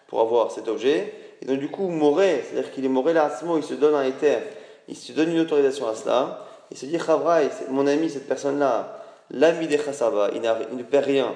pour 0.08 0.20
avoir 0.20 0.50
cet 0.50 0.68
objet, 0.68 1.14
et 1.44 1.46
donc, 1.46 1.58
du 1.58 1.68
coup, 1.68 1.88
moré, 1.88 2.42
c'est-à-dire 2.44 2.72
qu'il 2.72 2.84
est 2.84 2.88
moré 2.88 3.12
là, 3.12 3.30
il 3.56 3.62
se 3.62 3.74
donne 3.74 3.94
un 3.94 4.04
éther, 4.04 4.42
il 4.88 4.96
se 4.96 5.12
donne 5.12 5.30
une 5.30 5.40
autorisation 5.40 5.88
à 5.88 5.94
cela. 5.94 6.46
Il 6.70 6.76
se 6.76 6.86
dit, 6.86 6.98
Chavraï, 6.98 7.50
mon 7.70 7.86
ami, 7.86 8.08
cette 8.08 8.26
personne-là, 8.26 9.02
l'ami 9.30 9.66
des 9.66 9.78
Chassava, 9.78 10.30
il, 10.34 10.42
il, 10.70 10.76
ne 10.76 10.82
perd 10.82 11.04
rien. 11.04 11.34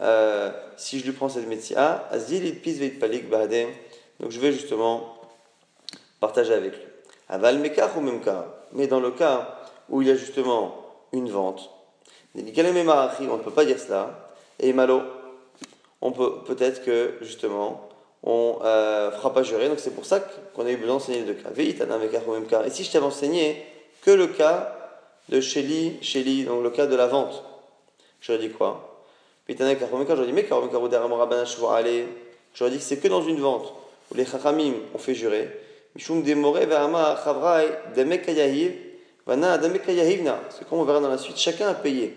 Euh, 0.00 0.50
si 0.76 0.98
je 0.98 1.04
lui 1.04 1.12
prends 1.12 1.28
cette 1.28 1.46
métier, 1.46 1.76
Azil, 1.76 2.44
il 2.44 2.60
pisse, 2.60 2.80
palik, 2.98 3.28
Donc, 3.30 4.30
je 4.30 4.40
vais 4.40 4.52
justement 4.52 5.18
partager 6.20 6.54
avec 6.54 6.72
lui. 6.72 6.82
Aval, 7.28 7.56
ou 7.96 8.00
même 8.00 8.20
Mais 8.72 8.86
dans 8.86 9.00
le 9.00 9.10
cas 9.10 9.58
où 9.88 10.02
il 10.02 10.08
y 10.08 10.10
a 10.10 10.16
justement 10.16 10.76
une 11.12 11.28
vente, 11.28 11.70
on 12.34 12.40
ne 12.40 13.42
peut 13.42 13.50
pas 13.50 13.64
dire 13.64 13.78
cela. 13.78 14.30
Et 14.60 14.72
malo, 14.72 15.02
on 16.00 16.12
peut 16.12 16.42
peut-être 16.46 16.84
que 16.84 17.14
justement 17.20 17.88
on 18.22 18.58
ne 18.60 18.64
euh, 18.64 19.10
fera 19.12 19.32
pas 19.32 19.42
jurer. 19.42 19.68
Donc 19.68 19.80
c'est 19.80 19.94
pour 19.94 20.06
ça 20.06 20.20
qu'on 20.20 20.66
a 20.66 20.70
eu 20.70 20.76
besoin 20.76 20.94
d'enseigner 20.94 21.20
les 21.20 21.26
deux 21.26 21.34
cas. 21.34 21.50
Et 21.56 22.70
si 22.70 22.84
je 22.84 22.92
t'avais 22.92 23.06
enseigné 23.06 23.64
que 24.02 24.10
le 24.10 24.28
cas 24.28 24.76
de 25.28 25.40
Shelly, 25.40 26.44
donc 26.44 26.62
le 26.62 26.70
cas 26.70 26.86
de 26.86 26.96
la 26.96 27.06
vente, 27.06 27.44
j'aurais 28.20 28.38
dit 28.38 28.50
quoi? 28.50 28.91
J'aurais 32.54 32.70
dit, 32.70 32.78
que 32.78 32.82
c'est 32.82 32.98
que 32.98 33.08
dans 33.08 33.22
une 33.22 33.40
vente 33.40 33.72
où 34.10 34.14
les 34.14 34.26
chachamim 34.26 34.74
ont 34.94 34.98
fait 34.98 35.14
jurer. 35.14 35.48
C'est 35.98 36.06
comme 36.06 36.18
on 40.78 40.84
verra 40.84 41.00
dans 41.00 41.08
la 41.08 41.18
suite, 41.18 41.36
chacun 41.36 41.68
a 41.68 41.74
payé. 41.74 42.14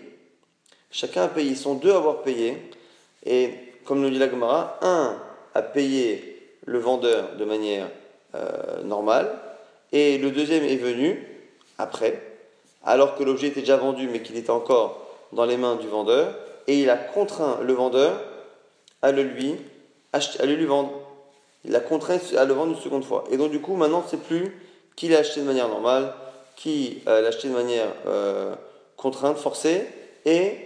Chacun 0.90 1.22
a 1.24 1.28
payé. 1.28 1.50
Ils 1.50 1.56
sont 1.56 1.74
deux 1.74 1.92
à 1.92 1.96
avoir 1.96 2.22
payé. 2.22 2.56
Et 3.24 3.50
comme 3.84 4.00
nous 4.00 4.10
dit 4.10 4.18
la 4.18 4.30
Gemara, 4.30 4.78
un 4.82 5.16
a 5.54 5.62
payé 5.62 6.36
le 6.66 6.78
vendeur 6.78 7.36
de 7.36 7.44
manière 7.44 7.88
euh, 8.34 8.82
normale, 8.82 9.38
et 9.92 10.18
le 10.18 10.30
deuxième 10.30 10.64
est 10.64 10.76
venu 10.76 11.26
après, 11.78 12.20
alors 12.84 13.14
que 13.16 13.22
l'objet 13.22 13.48
était 13.48 13.60
déjà 13.60 13.76
vendu 13.76 14.08
mais 14.08 14.20
qu'il 14.20 14.36
était 14.36 14.50
encore 14.50 15.06
dans 15.32 15.44
les 15.44 15.56
mains 15.56 15.76
du 15.76 15.86
vendeur, 15.86 16.34
et 16.66 16.80
il 16.80 16.90
a 16.90 16.96
contraint 16.96 17.58
le 17.62 17.72
vendeur 17.72 18.20
à 19.02 19.12
le 19.12 19.22
lui, 19.22 19.56
acheter, 20.12 20.40
à 20.42 20.46
le 20.46 20.54
lui 20.54 20.66
vendre. 20.66 20.92
Il 21.64 21.72
l'a 21.72 21.80
contraint 21.80 22.18
à 22.36 22.44
le 22.44 22.54
vendre 22.54 22.72
une 22.72 22.80
seconde 22.80 23.04
fois. 23.04 23.24
Et 23.30 23.36
donc 23.36 23.50
du 23.50 23.60
coup, 23.60 23.74
maintenant, 23.74 24.04
c'est 24.08 24.22
plus 24.22 24.56
qui 24.96 25.08
l'a 25.08 25.18
acheté 25.18 25.40
de 25.40 25.46
manière 25.46 25.68
normale, 25.68 26.12
qui 26.56 27.02
euh, 27.06 27.20
l'a 27.20 27.28
acheté 27.28 27.48
de 27.48 27.54
manière 27.54 27.88
euh, 28.06 28.54
contrainte, 28.96 29.36
forcée, 29.36 29.86
et 30.24 30.56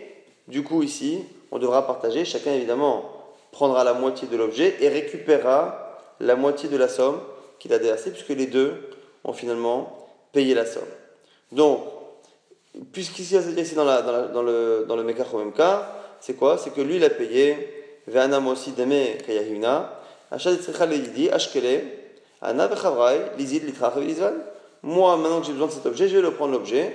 du 0.49 0.63
coup 0.63 0.83
ici, 0.83 1.25
on 1.51 1.59
devra 1.59 1.87
partager, 1.87 2.25
chacun 2.25 2.53
évidemment 2.53 3.05
prendra 3.51 3.83
la 3.83 3.95
moitié 3.95 4.29
de 4.29 4.37
l'objet 4.37 4.77
et 4.81 4.89
récupérera 4.89 5.99
la 6.21 6.37
moitié 6.37 6.69
de 6.69 6.77
la 6.77 6.89
somme 6.89 7.21
qu'il 7.59 7.73
a 7.73 7.79
déversée, 7.79 8.11
puisque 8.11 8.29
les 8.29 8.47
deux 8.47 8.89
ont 9.25 9.33
finalement 9.33 10.09
payé 10.33 10.55
la 10.55 10.65
somme. 10.65 10.83
Donc, 11.53 11.81
puisqu'ici, 12.93 13.37
ici 13.37 13.75
dans, 13.75 13.85
la, 13.85 14.03
dans, 14.03 14.13
la, 14.13 14.23
dans 14.29 14.43
le, 14.43 14.85
dans 14.87 14.97
le 14.97 15.15
c'est 16.21 16.35
quoi? 16.35 16.59
C'est 16.59 16.71
que 16.71 16.81
lui, 16.81 16.97
il 16.97 17.05
a 17.05 17.11
payé 17.11 17.81
aussi 18.47 18.73
deme 18.73 18.93
Achat 20.31 20.53
de 20.53 21.31
Ashkele, 21.33 21.83
Ana 22.41 22.67
vechavrai, 22.69 23.33
Lizid 23.37 23.63
Moi, 24.83 25.17
maintenant 25.17 25.41
que 25.41 25.47
j'ai 25.47 25.53
besoin 25.53 25.67
de 25.67 25.73
cet 25.73 25.87
objet, 25.87 26.09
je 26.09 26.17
vais 26.17 26.23
le 26.23 26.33
prendre 26.33 26.53
l'objet 26.53 26.95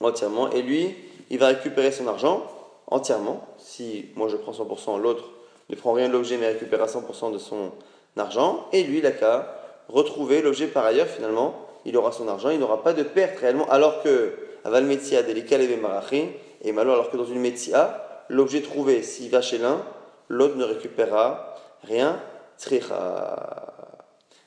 entièrement, 0.00 0.50
et 0.50 0.62
lui, 0.62 0.94
il 1.30 1.38
va 1.38 1.48
récupérer 1.48 1.92
son 1.92 2.06
argent 2.08 2.46
entièrement. 2.86 3.46
Si 3.58 4.06
moi 4.16 4.28
je 4.28 4.36
prends 4.36 4.52
100%, 4.52 5.00
l'autre 5.00 5.24
ne 5.70 5.76
prend 5.76 5.92
rien 5.92 6.08
de 6.08 6.12
l'objet 6.12 6.36
mais 6.36 6.48
récupère 6.48 6.82
à 6.82 6.86
100% 6.86 7.32
de 7.32 7.38
son 7.38 7.72
argent. 8.16 8.66
Et 8.72 8.82
lui, 8.82 8.98
il 8.98 9.06
a 9.06 9.12
qu'à 9.12 9.56
retrouver 9.88 10.42
l'objet 10.42 10.66
par 10.66 10.84
ailleurs, 10.84 11.06
finalement, 11.06 11.54
il 11.84 11.96
aura 11.96 12.12
son 12.12 12.28
argent, 12.28 12.50
il 12.50 12.58
n'aura 12.58 12.82
pas 12.82 12.92
de 12.92 13.02
perte 13.02 13.38
réellement, 13.38 13.68
alors 13.68 14.02
que 14.02 14.32
Aval 14.64 14.84
Marachi, 14.84 16.28
et 16.62 16.72
malheur, 16.72 16.94
alors 16.94 17.10
que 17.10 17.16
dans 17.16 17.26
une 17.26 17.40
Metzia, 17.40 18.24
l'objet 18.28 18.62
trouvé, 18.62 19.02
s'il 19.02 19.30
va 19.30 19.42
chez 19.42 19.58
l'un, 19.58 19.84
l'autre 20.28 20.56
ne 20.56 20.64
récupérera 20.64 21.54
rien. 21.82 22.20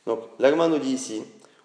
Donc, 0.05 0.21
l'Agma 0.39 0.67
nous 0.67 0.79
dit 0.79 0.93
ici, 0.93 1.21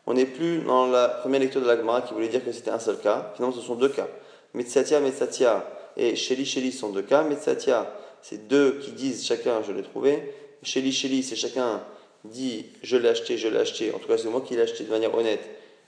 on 0.06 0.14
n'est 0.14 0.26
plus 0.26 0.58
dans 0.60 0.86
la 0.86 1.08
première 1.08 1.40
lecture 1.40 1.60
de 1.60 1.66
l'Agma 1.66 2.02
qui 2.02 2.12
voulait 2.12 2.28
dire 2.28 2.44
que 2.44 2.52
c'était 2.52 2.70
un 2.70 2.78
seul 2.78 2.98
cas. 2.98 3.32
Finalement, 3.34 3.56
ce 3.56 3.62
sont 3.62 3.76
deux 3.76 3.88
cas. 3.88 4.08
Metsatia, 4.54 5.00
Metsatia 5.00 5.64
et 5.96 6.16
Sheli, 6.16 6.44
Sheli 6.44 6.72
sont 6.72 6.90
deux 6.90 7.02
cas. 7.02 7.22
Metsatia, 7.22 7.90
c'est 8.20 8.48
deux 8.48 8.78
qui 8.80 8.92
disent 8.92 9.24
chacun 9.24 9.62
je 9.62 9.72
l'ai 9.72 9.82
trouvé. 9.82 10.34
Sheli, 10.62 10.92
Sheli, 10.92 11.22
c'est 11.22 11.36
chacun 11.36 11.82
dit 12.24 12.66
je 12.82 12.96
l'ai 12.96 13.08
acheté, 13.08 13.38
je 13.38 13.48
l'ai 13.48 13.58
acheté. 13.58 13.92
En 13.94 13.98
tout 13.98 14.08
cas, 14.08 14.18
c'est 14.18 14.28
moi 14.28 14.42
qui 14.42 14.56
l'ai 14.56 14.62
acheté 14.62 14.84
de 14.84 14.90
manière 14.90 15.14
honnête. 15.14 15.40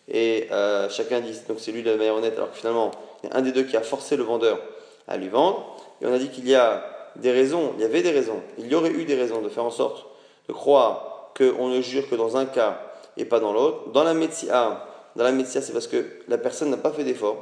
Et 0.08 0.48
euh, 0.50 0.88
chacun 0.88 1.20
dit 1.20 1.38
donc 1.48 1.58
c'est 1.60 1.72
lui 1.72 1.82
manière 1.82 2.14
honnête, 2.14 2.34
alors 2.36 2.50
que 2.50 2.56
finalement, 2.56 2.90
il 3.22 3.30
y 3.30 3.32
a 3.32 3.36
un 3.36 3.42
des 3.42 3.52
deux 3.52 3.62
qui 3.62 3.76
a 3.76 3.82
forcé 3.82 4.16
le 4.16 4.22
vendeur 4.22 4.60
à 5.08 5.16
lui 5.16 5.28
vendre. 5.28 5.76
Et 6.00 6.06
on 6.06 6.12
a 6.12 6.18
dit 6.18 6.28
qu'il 6.28 6.48
y 6.48 6.54
a 6.54 6.84
des 7.16 7.30
raisons, 7.30 7.72
il 7.76 7.82
y 7.82 7.84
avait 7.84 8.02
des 8.02 8.10
raisons, 8.10 8.40
il 8.58 8.66
y 8.66 8.74
aurait 8.74 8.90
eu 8.90 9.04
des 9.04 9.14
raisons 9.14 9.40
de 9.40 9.48
faire 9.48 9.64
en 9.64 9.70
sorte 9.70 10.06
de 10.48 10.52
croire 10.52 11.32
qu'on 11.36 11.68
ne 11.68 11.80
jure 11.80 12.08
que 12.08 12.14
dans 12.14 12.36
un 12.36 12.46
cas 12.46 12.80
et 13.16 13.24
pas 13.24 13.40
dans 13.40 13.52
l'autre. 13.52 13.90
Dans 13.92 14.04
la 14.04 14.14
médecia, 14.14 14.86
dans 15.16 15.24
la 15.24 15.32
médecia, 15.32 15.62
c'est 15.62 15.72
parce 15.72 15.86
que 15.86 16.04
la 16.28 16.38
personne 16.38 16.70
n'a 16.70 16.76
pas 16.76 16.90
fait 16.90 17.04
d'effort. 17.04 17.36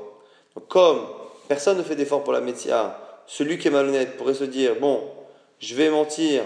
comme 0.68 1.00
personne 1.48 1.78
ne 1.78 1.82
fait 1.82 1.96
d'effort 1.96 2.22
pour 2.22 2.32
la 2.32 2.40
médecia, 2.40 2.98
celui 3.26 3.58
qui 3.58 3.68
est 3.68 3.70
malhonnête 3.70 4.16
pourrait 4.16 4.34
se 4.34 4.44
dire 4.44 4.76
bon, 4.80 5.02
je 5.58 5.74
vais 5.74 5.90
mentir 5.90 6.42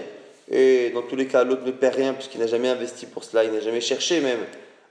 et 0.49 0.91
dans 0.91 1.01
tous 1.01 1.15
les 1.15 1.27
cas 1.27 1.43
l'autre 1.43 1.63
ne 1.65 1.71
perd 1.71 1.95
rien 1.95 2.13
puisqu'il 2.13 2.39
n'a 2.39 2.47
jamais 2.47 2.69
investi 2.69 3.05
pour 3.05 3.23
cela, 3.23 3.43
il 3.43 3.51
n'a 3.51 3.59
jamais 3.59 3.81
cherché 3.81 4.19
même 4.21 4.39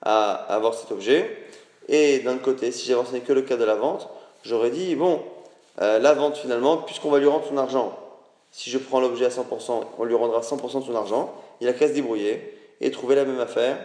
à 0.02 0.32
avoir 0.32 0.74
cet 0.74 0.92
objet. 0.92 1.44
Et 1.88 2.20
d'un 2.20 2.38
côté, 2.38 2.72
si 2.72 2.86
j'avais 2.86 3.00
enseigné 3.00 3.20
que 3.20 3.32
le 3.32 3.42
cas 3.42 3.56
de 3.56 3.64
la 3.64 3.74
vente, 3.74 4.08
j'aurais 4.44 4.70
dit 4.70 4.94
bon, 4.96 5.22
euh, 5.80 5.98
la 5.98 6.14
vente 6.14 6.36
finalement, 6.36 6.78
puisqu'on 6.78 7.10
va 7.10 7.18
lui 7.18 7.26
rendre 7.26 7.46
son 7.48 7.56
argent, 7.56 7.98
si 8.50 8.70
je 8.70 8.78
prends 8.78 9.00
l'objet 9.00 9.26
à 9.26 9.28
100%, 9.28 9.84
on 9.98 10.04
lui 10.04 10.14
rendra 10.14 10.40
100% 10.40 10.80
de 10.80 10.84
son 10.84 10.96
argent, 10.96 11.34
il 11.60 11.68
a 11.68 11.72
qu'à 11.72 11.88
se 11.88 11.92
débrouiller 11.92 12.54
et 12.80 12.90
trouver 12.90 13.14
la 13.14 13.24
même 13.24 13.40
affaire 13.40 13.78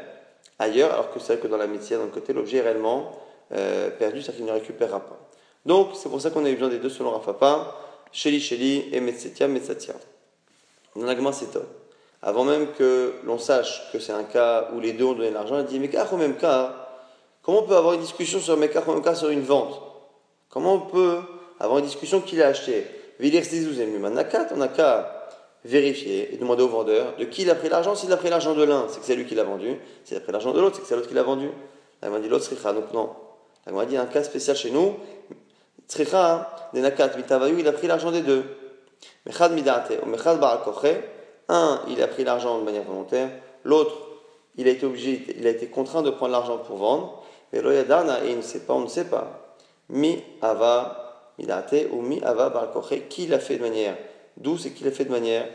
ailleurs, 0.60 0.94
alors 0.94 1.12
que 1.12 1.20
c'est 1.20 1.34
vrai 1.34 1.42
que 1.42 1.48
dans 1.48 1.58
la 1.58 1.68
médecine, 1.68 1.98
d'un 1.98 2.08
côté, 2.08 2.34
l'objet 2.34 2.58
est 2.58 2.62
réellement 2.62 3.12
euh, 3.54 3.90
perdu, 3.90 4.22
c'est-à-dire 4.22 4.38
qu'il 4.38 4.46
ne 4.46 4.52
récupérera 4.52 5.00
pas. 5.00 5.18
Donc, 5.66 5.90
c'est 5.96 6.10
pour 6.10 6.22
ça 6.22 6.30
qu'on 6.30 6.46
a 6.46 6.50
eu 6.50 6.54
besoin 6.54 6.70
des 6.70 6.80
deux 6.80 6.90
selon 6.90 7.12
Rafapa, 7.12 7.76
Sheli 8.12 8.40
Sheli 8.40 8.90
et 8.92 9.00
Metsetia 9.00 9.48
Metsatia. 9.48 9.94
Dans 10.96 11.32
c'est 11.32 11.58
Avant 12.24 12.44
même 12.44 12.68
que 12.78 13.14
l'on 13.24 13.40
sache 13.40 13.92
que 13.92 14.00
c'est 14.00 14.12
un 14.12 14.24
cas 14.24 14.70
où 14.76 14.80
les 14.80 14.94
deux 14.94 15.06
ont 15.06 15.14
donné 15.14 15.32
l'argent, 15.32 15.60
il 15.60 15.66
dit 15.66 15.80
Mais 15.80 15.90
car 15.90 16.12
au 16.14 16.18
même 16.18 16.38
cas, 16.38 16.76
comment 17.42 17.60
on 17.60 17.64
peut 17.64 17.76
avoir 17.76 17.94
une 17.94 18.02
discussion 18.02 18.40
sur 18.40 18.58
même 18.58 18.70
cas 18.70 19.16
sur 19.16 19.30
une 19.30 19.42
vente? 19.42 19.82
Comment 20.50 20.76
on 20.76 20.82
peut 20.82 21.20
avoir 21.60 21.80
une 21.80 21.86
discussion 21.86 22.22
qu'il 22.22 22.42
a 22.42 22.48
acheté? 22.48 22.86
On 23.24 24.58
n'a 24.58 24.68
qu'à 24.68 25.22
vérifier 25.64 26.34
et 26.34 26.38
demander 26.38 26.64
au 26.64 26.68
vendeur 26.68 27.16
de 27.18 27.26
qui 27.26 27.44
il 27.44 27.50
a 27.50 27.56
pris 27.56 27.70
l'argent. 27.70 27.96
S'il 27.96 28.12
a 28.12 28.18
pris 28.18 28.30
l'argent 28.30 28.56
de 28.56 28.64
l'un, 28.64 28.86
c'est 28.90 29.00
que 29.00 29.06
c'est 29.06 29.16
lui 29.16 29.26
qui 29.26 29.36
l'a 29.36 29.44
vendu. 29.44 29.78
S'il 30.04 30.18
a 30.18 30.20
pris 30.20 30.32
l'argent 30.32 30.52
de 30.52 30.60
l'autre, 30.60 30.76
c'est 30.76 30.82
que 30.82 30.88
c'est 30.88 30.96
l'autre 30.96 31.08
qui 31.08 31.14
l'a 31.14 31.24
vendu. 31.24 31.50
La 32.02 32.20
dit 32.20 32.30
l'autre 32.30 32.74
donc 32.74 32.94
non. 32.94 33.12
La 33.68 33.86
dit 33.86 33.98
un 33.98 34.08
cas 34.08 34.24
spécial 34.24 34.56
chez 34.56 34.72
nous. 34.72 34.96
Sricha, 35.88 36.50
mitavayu, 36.74 37.60
il 37.60 37.68
a 37.68 37.74
pris 37.74 37.88
l'argent 37.88 38.12
des 38.12 38.22
deux. 38.22 38.44
Mechad 39.26 39.52
midate, 39.52 40.04
mechad 40.06 40.40
Un, 41.54 41.82
il 41.90 42.02
a 42.02 42.08
pris 42.08 42.24
l'argent 42.24 42.60
de 42.60 42.64
manière 42.64 42.84
volontaire. 42.84 43.30
L'autre, 43.66 43.92
il 44.56 44.70
a 44.70 44.72
été 44.72 44.86
obligé, 44.86 45.26
il 45.38 45.46
a 45.46 45.50
été 45.50 45.68
contraint 45.68 46.02
de 46.02 46.10
prendre 46.10 46.32
l'argent 46.32 46.58
pour 46.60 46.78
vendre. 46.78 47.24
Mais 47.52 47.62
loyadana, 47.62 48.24
et 48.24 48.30
il 48.32 48.38
ne 48.38 48.42
sait 48.42 48.62
pas, 48.62 48.74
on 48.74 48.80
ne 48.80 48.88
sait 48.88 49.04
pas. 49.04 49.56
Mi 49.90 50.24
ava 50.42 51.34
été 51.38 51.90
ou 51.92 52.02
mi 52.02 52.22
ava 52.24 52.72
qui 53.10 53.28
l'a 53.28 53.40
fait 53.40 53.58
de 53.58 53.62
manière 53.62 53.98
douce 54.38 54.66
et 54.66 54.72
qui 54.72 54.86
l'a 54.86 54.92
fait 54.92 55.04
de 55.04 55.12
manière 55.12 55.46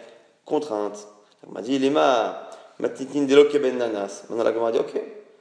contrainte? 0.44 1.08
On 1.48 1.52
m'a 1.52 1.62
dit, 1.62 1.78
lema 1.78 2.42
matnitin 2.78 3.22
deloke 3.22 3.56
ben 3.56 3.78
nanas. 3.78 4.24
La 4.28 4.52
Gemara 4.52 4.72
dit, 4.72 4.78
ok. 4.78 4.94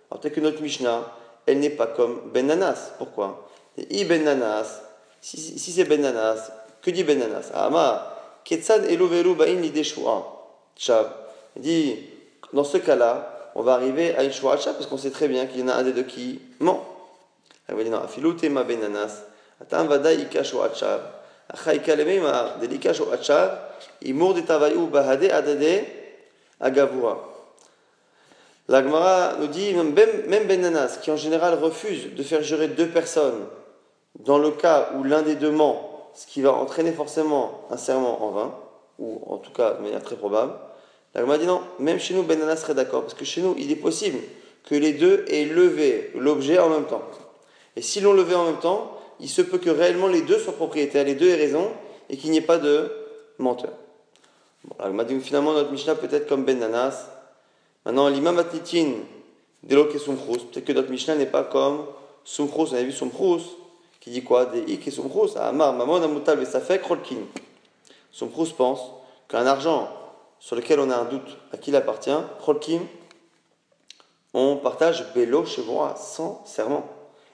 Alors 0.10 0.22
peut-être 0.22 0.36
que 0.36 0.40
notre 0.40 0.62
Mishnah, 0.62 1.02
elle 1.46 1.60
n'est 1.60 1.70
pas 1.70 1.88
comme 1.88 2.32
ben 2.34 2.48
nanas. 2.48 2.94
Pourquoi? 2.98 3.50
I 3.78 4.06
ben 4.06 4.24
nanas. 4.24 4.82
Si, 5.20 5.60
c'est 5.60 5.84
ben 5.84 6.02
nanas, 6.02 6.50
que 6.82 6.92
dit 6.92 7.04
ben 7.04 7.20
nanas? 7.20 7.52
Ama 7.54 8.14
ketzad 8.46 8.86
eloveru 8.86 9.36
ba'in 9.36 9.60
lideshua. 9.60 10.32
Tchab. 10.78 11.08
Il 11.56 11.62
dit, 11.62 11.98
dans 12.54 12.64
ce 12.64 12.78
cas-là, 12.78 13.52
on 13.56 13.62
va 13.62 13.74
arriver 13.74 14.16
à 14.16 14.24
une 14.24 14.32
Shua 14.32 14.58
parce 14.58 14.86
qu'on 14.88 14.98
sait 14.98 15.12
très 15.12 15.28
bien 15.28 15.46
qu'il 15.46 15.62
y 15.62 15.64
en 15.64 15.70
a 15.70 15.74
un 15.74 15.84
des 15.84 15.94
deux 15.94 16.04
qui 16.04 16.42
ment. 16.60 16.86
Elle 17.68 17.76
va 17.76 17.84
dire, 17.84 17.92
non, 17.92 18.50
ma 18.52 18.64
benanas, 18.64 19.24
Atam 19.62 19.88
vada 19.88 20.12
ika 20.12 20.42
ma 20.42 20.72
imur 24.02 24.34
de 24.34 24.42
bahade 24.92 25.24
adade 25.32 25.86
agavura. 26.60 27.18
La 28.68 28.82
Gemara 28.82 29.36
nous 29.40 29.48
dit, 29.48 29.74
même 29.74 29.94
Benanas, 30.48 30.98
qui 31.02 31.12
en 31.12 31.18
général 31.18 31.54
refuse 31.54 32.16
de 32.16 32.24
faire 32.24 32.42
jurer 32.42 32.68
deux 32.68 32.88
personnes, 32.88 33.46
dans 34.20 34.40
le 34.40 34.52
cas 34.52 34.90
où 34.96 35.04
l'un 35.04 35.22
des 35.22 35.36
deux 35.36 35.52
ment, 35.52 36.10
ce 36.16 36.26
qui 36.26 36.42
va 36.42 36.54
entraîner 36.54 36.92
forcément 36.92 37.62
un 37.70 37.78
serment 37.78 38.24
en 38.24 38.32
vain, 38.32 38.56
ou 39.00 39.22
en 39.28 39.38
tout 39.38 39.52
cas 39.52 39.74
de 39.74 39.82
manière 39.82 40.04
très 40.04 40.16
probable, 40.16 40.54
la 41.16 41.38
dit 41.38 41.46
non, 41.46 41.62
même 41.80 41.98
chez 41.98 42.14
nous, 42.14 42.24
Ben 42.24 42.38
Nanas 42.38 42.58
serait 42.58 42.74
d'accord, 42.74 43.02
parce 43.02 43.14
que 43.14 43.24
chez 43.24 43.42
nous, 43.42 43.56
il 43.58 43.72
est 43.72 43.78
possible 43.78 44.20
que 44.66 44.76
les 44.76 44.92
deux 44.94 45.24
aient 45.30 45.46
levé 45.46 46.12
l'objet 46.16 46.60
en 46.60 46.70
même 46.70 46.86
temps. 46.86 47.04
Et 47.78 47.82
si 47.82 48.02
l'on 48.02 48.12
levait 48.12 48.36
en 48.36 48.46
même 48.46 48.60
temps, 48.60 48.98
il 49.22 49.30
se 49.30 49.42
peut 49.42 49.58
que 49.58 49.70
réellement 49.70 50.08
les 50.08 50.22
deux 50.22 50.40
soient 50.40 50.54
propriétaires, 50.54 51.06
les 51.06 51.16
deux 51.16 51.30
aient 51.30 51.36
raison, 51.36 51.72
et 52.10 52.18
qu'il 52.18 52.32
n'y 52.32 52.38
ait 52.38 52.42
pas 52.42 52.58
de 52.58 52.92
menteur. 53.38 53.72
Bon, 54.66 54.76
alors, 54.80 55.22
finalement, 55.22 55.54
notre 55.54 55.72
Mishnah 55.72 55.96
peut 55.96 56.10
être 56.12 56.28
comme 56.28 56.44
Ben 56.44 56.60
Nanas. 56.60 57.08
Maintenant, 57.86 58.10
l'imam 58.10 58.38
Atnitin, 58.40 58.92
Delo 59.64 59.88
et 59.94 60.00
Sumchrous, 60.00 60.40
peut-être 60.52 60.66
que 60.66 60.74
notre 60.74 60.90
Mishnah 60.90 61.16
n'est 61.16 61.26
pas 61.28 61.44
comme 61.44 61.86
Sumchrous, 62.26 62.70
on 62.72 62.74
avait 62.74 62.86
vu 62.86 62.92
Sumchrous, 62.92 63.42
qui 64.02 64.10
dit 64.10 64.24
quoi? 64.24 64.46
Des 64.46 64.74
ik 64.74 64.88
et 64.88 64.92
Sumchrous, 64.92 65.38
Amar, 65.38 65.74
Mamon, 65.74 66.02
Amutal, 66.02 66.40
Vesafek, 66.40 66.84
Rolkin. 66.84 67.22
Sumchrous 68.16 68.54
pense 68.58 68.80
qu'un 69.28 69.46
argent 69.46 69.90
sur 70.40 70.56
lequel 70.56 70.80
on 70.80 70.90
a 70.90 70.96
un 70.96 71.04
doute 71.04 71.38
à 71.52 71.58
qui 71.58 71.72
il 71.72 71.76
appartient, 71.76 72.16
Rolkin, 72.40 72.80
on 74.34 74.56
partage 74.56 75.04
Bélo 75.14 75.46
chez 75.46 75.62
moi 75.64 75.96
sans 75.98 76.42
serment. 76.46 76.88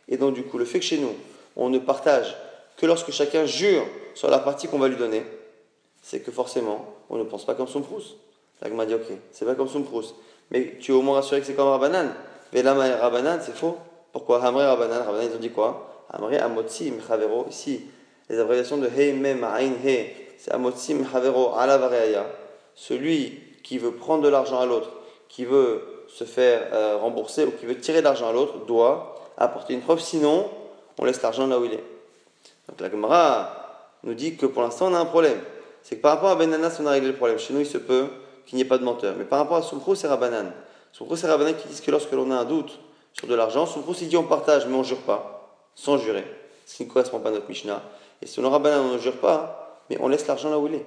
Et 0.07 0.17
donc, 0.17 0.33
du 0.33 0.43
coup, 0.43 0.57
le 0.57 0.65
fait 0.65 0.79
que 0.79 0.85
chez 0.85 0.97
nous, 0.97 1.13
on 1.55 1.69
ne 1.69 1.77
partage 1.77 2.35
que 2.77 2.87
lorsque 2.87 3.11
chacun 3.11 3.45
jure 3.45 3.83
sur 4.15 4.31
la 4.31 4.39
partie 4.39 4.67
qu'on 4.67 4.79
va 4.79 4.87
lui 4.87 4.95
donner, 4.95 5.23
c'est 6.01 6.21
que 6.21 6.31
forcément, 6.31 6.83
on 7.11 7.17
ne 7.17 7.23
pense 7.25 7.45
pas 7.45 7.53
comme 7.53 7.67
son 7.67 7.81
prous. 7.81 8.15
m'a 8.73 8.85
dit, 8.87 8.95
ok, 8.95 9.05
c'est 9.31 9.45
pas 9.45 9.53
comme 9.53 9.69
son 9.69 9.83
prous. 9.83 10.15
Mais 10.49 10.77
tu 10.79 10.93
es 10.93 10.95
au 10.95 11.03
moins 11.03 11.17
rassuré 11.17 11.41
que 11.41 11.45
c'est 11.45 11.53
comme 11.53 11.69
Rabbanan. 11.69 12.11
Mais 12.53 12.63
là, 12.63 12.73
Rabbanan, 12.73 13.39
c'est 13.39 13.55
faux. 13.55 13.77
Pourquoi? 14.11 14.43
Hamre 14.43 14.61
Rabbanan 14.61 15.03
Rabbanan, 15.03 15.29
ils 15.31 15.35
ont 15.35 15.39
dit 15.39 15.51
quoi? 15.51 16.05
Hamre 16.11 16.41
Amotsi 16.41 16.89
Mchavero. 16.89 17.45
Ici, 17.51 17.85
les 18.29 18.39
abréviations 18.39 18.77
de 18.77 18.87
He, 18.87 19.13
Mem, 19.13 19.43
Ain, 19.43 19.73
He, 19.85 20.20
c'est 20.41 20.51
Amotsi 20.53 20.95
Mchavero, 20.95 21.53
Ala 21.55 21.79
Celui 22.73 23.39
qui 23.63 23.77
veut 23.77 23.91
prendre 23.91 24.23
de 24.23 24.27
l'argent 24.27 24.59
à 24.59 24.65
l'autre, 24.65 24.89
qui 25.29 25.45
veut 25.45 26.05
se 26.07 26.23
faire 26.23 26.67
euh, 26.73 26.97
rembourser 26.97 27.45
ou 27.45 27.51
qui 27.51 27.67
veut 27.67 27.77
tirer 27.77 27.99
de 27.99 28.05
l'argent 28.05 28.27
à 28.27 28.33
l'autre, 28.33 28.65
doit 28.65 29.21
apporter 29.37 29.75
une 29.75 29.81
preuve. 29.81 29.99
Sinon, 29.99 30.49
on 30.97 31.05
laisse 31.05 31.21
l'argent 31.21 31.45
là 31.45 31.59
où 31.59 31.65
il 31.65 31.73
est. 31.73 31.83
Donc 32.67 32.81
la 32.81 32.89
Gemara 32.89 33.93
nous 34.01 34.15
dit 34.15 34.35
que 34.35 34.47
pour 34.47 34.63
l'instant 34.63 34.87
on 34.87 34.95
a 34.95 34.97
un 34.97 35.05
problème. 35.05 35.37
C'est 35.83 35.97
que 35.97 36.01
par 36.01 36.15
rapport 36.15 36.31
à 36.31 36.35
Benanas, 36.35 36.77
on 36.81 36.87
a 36.87 36.91
réglé 36.91 37.09
le 37.09 37.15
problème. 37.15 37.37
Chez 37.37 37.53
nous, 37.53 37.59
il 37.59 37.67
se 37.67 37.77
peut 37.77 38.07
qu'il 38.47 38.55
n'y 38.55 38.63
ait 38.63 38.67
pas 38.67 38.79
de 38.79 38.83
menteur. 38.83 39.13
Mais 39.19 39.25
par 39.25 39.37
rapport 39.37 39.57
à 39.57 39.61
Soumprou, 39.61 39.93
c'est 39.93 40.07
Rabanan. 40.07 40.51
Soumprou, 40.91 41.17
c'est 41.17 41.27
Rabanan 41.27 41.53
qui 41.53 41.67
disent 41.67 41.81
que 41.81 41.91
lorsque 41.91 42.11
l'on 42.13 42.31
a 42.31 42.37
un 42.37 42.45
doute 42.45 42.79
sur 43.13 43.27
de 43.27 43.35
l'argent, 43.35 43.67
Soumprou, 43.67 43.93
il 44.01 44.09
dit 44.09 44.17
on 44.17 44.23
partage, 44.23 44.65
mais 44.65 44.73
on 44.73 44.79
ne 44.79 44.83
jure 44.83 45.01
pas, 45.01 45.55
sans 45.75 45.99
jurer. 45.99 46.25
Ce 46.65 46.77
qui 46.77 46.85
ne 46.85 46.89
correspond 46.89 47.19
pas 47.19 47.29
à 47.29 47.31
notre 47.31 47.47
Mishnah. 47.47 47.83
Et 48.23 48.25
selon 48.25 48.49
Rabanan, 48.49 48.81
on 48.89 48.93
ne 48.93 48.97
jure 48.97 49.17
pas, 49.17 49.60
mais 49.91 49.97
on 49.99 50.07
laisse 50.07 50.25
l'argent 50.25 50.49
là 50.49 50.57
où 50.57 50.67
il 50.67 50.75
est. 50.75 50.85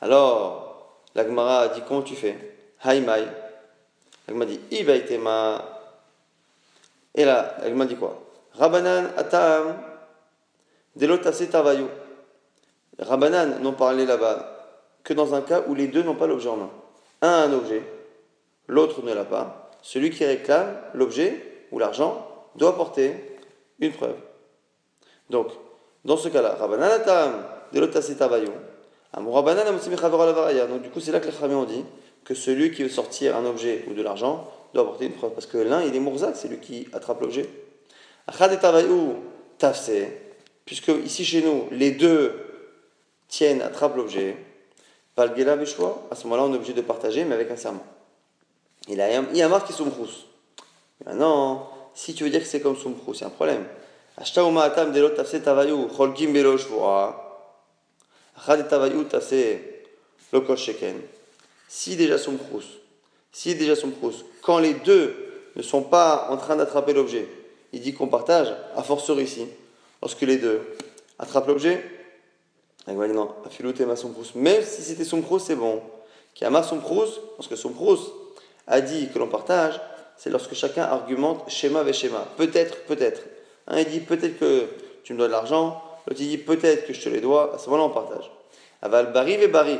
Alors, 0.00 0.96
la 1.14 1.26
Gemara 1.26 1.58
a 1.58 1.68
dit 1.68 1.82
comment 1.86 2.00
tu 2.00 2.16
fais? 2.16 2.38
Haïmaï. 2.80 3.26
La 4.26 4.32
Gemara 4.32 4.46
dit 4.46 4.60
Ibaïtema. 4.70 5.62
Et 7.14 7.26
là, 7.26 7.54
la 7.60 7.68
Gemara 7.68 7.84
dit 7.84 7.96
quoi? 7.96 8.18
Rabanan 8.54 9.10
atam 9.18 9.76
delotase 10.96 11.50
tavayu. 11.50 11.84
Rabanan 12.98 13.60
n'ont 13.60 13.74
parlé 13.74 14.06
là-bas 14.06 14.48
que 15.04 15.12
dans 15.12 15.34
un 15.34 15.42
cas 15.42 15.64
où 15.66 15.74
les 15.74 15.88
deux 15.88 16.02
n'ont 16.02 16.14
pas 16.14 16.26
l'objet 16.26 16.48
en 16.48 16.56
main. 16.56 16.70
Un 17.20 17.28
a 17.28 17.44
un 17.44 17.52
objet, 17.52 17.82
l'autre 18.68 19.02
ne 19.02 19.12
l'a 19.12 19.26
pas. 19.26 19.70
Celui 19.82 20.08
qui 20.08 20.24
réclame 20.24 20.78
l'objet 20.94 21.66
ou 21.72 21.78
l'argent 21.78 22.26
doit 22.56 22.74
porter 22.74 23.36
une 23.80 23.92
preuve. 23.92 24.16
Donc, 25.28 25.48
dans 26.06 26.16
ce 26.16 26.30
cas-là, 26.30 26.56
Rabanan 26.58 26.90
atam 26.90 27.44
delotase 27.72 28.16
tavayu. 28.16 28.48
Donc, 29.14 30.82
du 30.82 30.90
coup, 30.90 31.00
c'est 31.00 31.12
là 31.12 31.20
que 31.20 31.26
les 31.26 31.32
Khamé 31.32 31.54
ont 31.54 31.64
dit 31.64 31.84
que 32.24 32.34
celui 32.34 32.70
qui 32.72 32.82
veut 32.82 32.88
sortir 32.88 33.36
un 33.36 33.44
objet 33.44 33.84
ou 33.88 33.94
de 33.94 34.02
l'argent 34.02 34.48
doit 34.72 34.84
apporter 34.84 35.06
une 35.06 35.12
preuve. 35.12 35.32
Parce 35.32 35.46
que 35.46 35.58
l'un, 35.58 35.82
il 35.82 35.94
est 35.94 36.00
Mourzak, 36.00 36.34
c'est 36.36 36.48
lui 36.48 36.58
qui 36.58 36.88
attrape 36.92 37.20
l'objet. 37.20 37.48
Puisque 40.64 40.92
ici 41.04 41.24
chez 41.24 41.42
nous, 41.42 41.66
les 41.72 41.90
deux 41.90 42.32
tiennent, 43.28 43.60
attrapent 43.60 43.96
l'objet. 43.96 44.36
Valgela 45.16 45.56
Beshua, 45.56 46.06
à 46.10 46.14
ce 46.14 46.24
moment-là, 46.24 46.44
on 46.44 46.52
est 46.54 46.56
obligé 46.56 46.72
de 46.72 46.80
partager, 46.80 47.24
mais 47.24 47.34
avec 47.34 47.50
un 47.50 47.56
serment. 47.56 47.84
Il 48.88 48.96
y 48.96 49.42
a 49.42 49.48
marqué 49.48 49.74
Soumchrous. 49.74 50.24
Maintenant, 51.04 51.68
si 51.94 52.14
tu 52.14 52.24
veux 52.24 52.30
dire 52.30 52.40
que 52.40 52.46
c'est 52.46 52.60
comme 52.60 52.76
Soumchrous, 52.76 53.14
c'est 53.14 53.26
un 53.26 53.30
problème. 53.30 53.66
Ashta 54.16 54.42
Uma 54.44 54.62
Atam 54.62 54.92
Delot 54.92 55.10
Tafse 55.10 55.42
Tavayou, 55.42 55.88
Cholgim 55.88 56.32
Belo 58.36 58.46
Shvoa. 58.46 58.54
Achad 58.54 58.60
et 58.60 58.68
Tavayou 58.68 59.04
Tafse 59.04 59.58
Lokosh 60.32 60.64
Sheken. 60.64 60.96
Si 61.68 61.96
déjà 61.96 62.18
Soumchrous, 62.18 62.64
si 63.32 63.54
déjà 63.54 63.74
Soumchrous, 63.76 64.24
quand 64.42 64.58
les 64.58 64.74
deux 64.74 65.14
ne 65.56 65.62
sont 65.62 65.82
pas 65.82 66.28
en 66.30 66.36
train 66.36 66.56
d'attraper 66.56 66.92
l'objet, 66.92 67.26
il 67.72 67.80
dit 67.80 67.94
qu'on 67.94 68.08
partage, 68.08 68.54
à 68.76 68.82
fortiori 68.82 69.24
ici, 69.24 69.46
lorsque 70.02 70.20
les 70.22 70.36
deux 70.36 70.60
attrapent 71.18 71.46
l'objet, 71.48 71.82
non, 72.86 73.30
même 74.34 74.62
si 74.62 74.82
c'était 74.82 75.04
Soumchrous, 75.04 75.38
c'est 75.38 75.54
bon. 75.54 75.80
Qui 76.34 76.44
a 76.44 76.62
Soumchrous, 76.62 77.20
lorsque 77.36 77.56
Soumchrous 77.56 78.12
a 78.66 78.80
dit 78.80 79.08
que 79.12 79.18
l'on 79.18 79.28
partage, 79.28 79.80
c'est 80.16 80.30
lorsque 80.30 80.54
chacun 80.54 80.82
argumente 80.82 81.48
schéma 81.48 81.80
avec 81.80 81.94
schéma. 81.94 82.26
Peut-être, 82.36 82.84
peut-être. 82.84 83.22
Un 83.66 83.78
il 83.78 83.86
dit 83.86 84.00
peut-être 84.00 84.38
que 84.38 84.66
tu 85.04 85.12
me 85.14 85.18
dois 85.18 85.28
de 85.28 85.32
l'argent, 85.32 85.82
l'autre 86.06 86.20
dit 86.20 86.38
peut-être 86.38 86.86
que 86.86 86.92
je 86.92 87.00
te 87.00 87.08
les 87.08 87.20
dois, 87.20 87.54
à 87.54 87.58
ce 87.58 87.68
moment-là 87.70 87.90
on 87.90 87.94
partage. 87.94 88.30
Aval 88.82 89.12
bari 89.12 89.34
et 89.34 89.48
bari. 89.48 89.78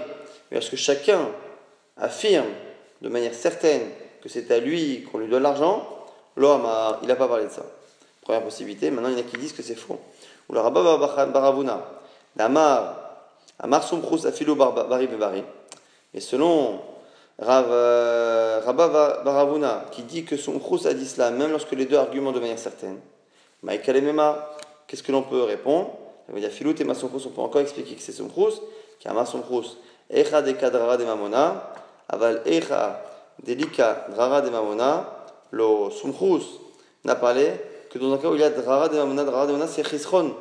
Mais 0.50 0.56
lorsque 0.56 0.76
chacun 0.76 1.28
affirme 1.96 2.46
de 3.00 3.08
manière 3.08 3.34
certaine 3.34 3.82
que 4.22 4.28
c'est 4.28 4.50
à 4.50 4.58
lui 4.58 5.06
qu'on 5.10 5.18
lui 5.18 5.28
doit 5.28 5.40
l'argent, 5.40 5.86
l'homme 6.36 6.66
il 7.02 7.08
n'a 7.08 7.16
pas 7.16 7.28
parlé 7.28 7.44
de 7.44 7.50
ça. 7.50 7.64
Première 8.20 8.42
possibilité. 8.42 8.90
Maintenant, 8.90 9.08
il 9.08 9.14
y 9.14 9.16
en 9.16 9.20
a 9.20 9.28
qui 9.28 9.36
disent 9.36 9.52
que 9.52 9.62
c'est 9.62 9.74
faux. 9.74 9.98
Ou 10.48 10.54
le 10.54 10.60
rabba 10.60 10.96
baravuna, 11.26 11.84
l'amar, 12.36 12.94
amar 13.58 13.82
sumchrus 13.82 14.26
afilo 14.26 14.54
bari 14.54 15.08
bari. 15.08 15.42
Et 16.14 16.20
selon 16.20 16.80
euh, 17.40 18.60
Rabba 18.64 19.22
Baravuna, 19.24 19.86
qui 19.90 20.02
dit 20.02 20.24
que 20.24 20.36
Sumchrus 20.36 20.86
a 20.86 20.94
dit 20.94 21.06
cela, 21.06 21.30
même 21.30 21.50
lorsque 21.50 21.72
les 21.72 21.86
deux 21.86 21.96
argumentent 21.96 22.34
de 22.34 22.40
manière 22.40 22.58
certaine, 22.58 22.98
Maïkalemema, 23.62 24.50
qu'est-ce 24.86 25.02
que 25.02 25.12
l'on 25.12 25.22
peut 25.22 25.42
répondre? 25.42 25.90
Il 26.32 26.36
veut 26.36 26.40
dire 26.40 26.50
Filut 26.50 26.74
et 26.80 26.84
Masumchrus, 26.84 27.26
on 27.26 27.30
peut 27.30 27.42
encore 27.42 27.60
expliquer 27.60 27.94
que 27.94 28.00
c'est 28.00 28.12
Sumchrus, 28.12 28.62
qui 28.98 29.06
a 29.06 29.12
Masumchrus, 29.12 29.76
Echa 30.08 30.40
de 30.40 30.52
Kadrara 30.52 30.96
de 30.96 31.04
Mamona, 31.04 31.74
Aval 32.08 32.40
Echa 32.46 33.02
Delika 33.44 34.06
Drara 34.10 34.40
de 34.40 34.48
Mamona, 34.48 35.26
lo 35.50 35.90
Sumchrus 35.90 36.58
n'a 37.04 37.16
parlé 37.16 37.50
que 37.90 37.98
dans 37.98 38.14
un 38.14 38.16
cas 38.16 38.28
où 38.28 38.34
il 38.34 38.40
y 38.40 38.44
a 38.44 38.48
Drara 38.48 38.88
de 38.88 38.96
Mamona, 38.96 39.24
Drara 39.24 39.46
de 39.46 39.52
Mamona, 39.52 39.70
c'est 39.70 39.86
Chisron, 39.86 40.34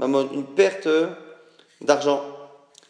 une 0.00 0.44
perte 0.56 0.88
d'argent. 1.82 2.22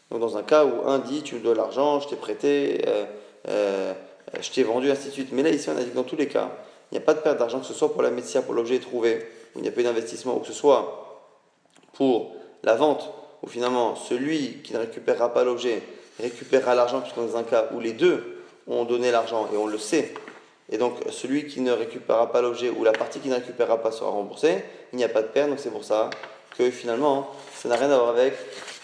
Donc 0.09 0.21
dans 0.21 0.37
un 0.37 0.43
cas 0.43 0.63
où 0.63 0.87
un 0.87 0.99
dit 0.99 1.23
tu 1.23 1.35
me 1.35 1.41
dois 1.41 1.53
l'argent, 1.53 1.99
je 1.99 2.07
t'ai 2.07 2.15
prêté, 2.15 2.81
euh, 2.87 3.03
euh, 3.49 3.93
je 4.39 4.49
t'ai 4.51 4.63
vendu, 4.63 4.89
ainsi 4.89 5.07
de 5.07 5.11
suite. 5.11 5.29
Mais 5.33 5.43
là 5.43 5.49
ici 5.49 5.69
on 5.69 5.75
a 5.75 5.83
dit 5.83 5.89
que 5.89 5.95
dans 5.95 6.03
tous 6.03 6.15
les 6.15 6.29
cas, 6.29 6.49
il 6.91 6.95
n'y 6.95 7.03
a 7.03 7.05
pas 7.05 7.13
de 7.13 7.19
perte 7.19 7.37
d'argent, 7.37 7.59
que 7.59 7.65
ce 7.65 7.73
soit 7.73 7.91
pour 7.91 8.01
la 8.01 8.09
médecine, 8.09 8.41
pour 8.43 8.53
l'objet 8.53 8.79
trouvé, 8.79 9.27
où 9.53 9.59
il 9.59 9.63
n'y 9.63 9.67
a 9.67 9.71
pas 9.71 9.83
d'investissement, 9.83 10.37
ou 10.37 10.39
que 10.39 10.47
ce 10.47 10.53
soit 10.53 11.25
pour 11.91 12.36
la 12.63 12.75
vente, 12.75 13.11
où 13.43 13.47
finalement 13.47 13.95
celui 13.95 14.61
qui 14.63 14.73
ne 14.73 14.79
récupérera 14.79 15.33
pas 15.33 15.43
l'objet 15.43 15.81
récupérera 16.19 16.75
l'argent, 16.75 17.01
puisqu'on 17.01 17.23
est 17.23 17.31
dans 17.31 17.37
un 17.37 17.43
cas 17.43 17.69
où 17.73 17.79
les 17.79 17.93
deux 17.93 18.43
ont 18.67 18.85
donné 18.85 19.11
l'argent 19.11 19.47
et 19.53 19.57
on 19.57 19.67
le 19.67 19.77
sait. 19.77 20.13
Et 20.69 20.77
donc 20.77 20.95
celui 21.11 21.47
qui 21.47 21.61
ne 21.61 21.71
récupérera 21.71 22.31
pas 22.31 22.41
l'objet 22.41 22.69
ou 22.69 22.83
la 22.83 22.91
partie 22.91 23.19
qui 23.19 23.29
ne 23.29 23.35
récupérera 23.35 23.81
pas 23.81 23.91
sera 23.91 24.09
remboursée, 24.09 24.63
il 24.91 24.97
n'y 24.97 25.03
a 25.03 25.09
pas 25.09 25.21
de 25.21 25.27
perte, 25.27 25.49
donc 25.49 25.59
c'est 25.59 25.71
pour 25.71 25.83
ça 25.83 26.09
que 26.57 26.69
finalement 26.71 27.29
ça 27.55 27.69
n'a 27.69 27.75
rien 27.75 27.89
à 27.91 27.97
voir 27.97 28.09
avec 28.09 28.33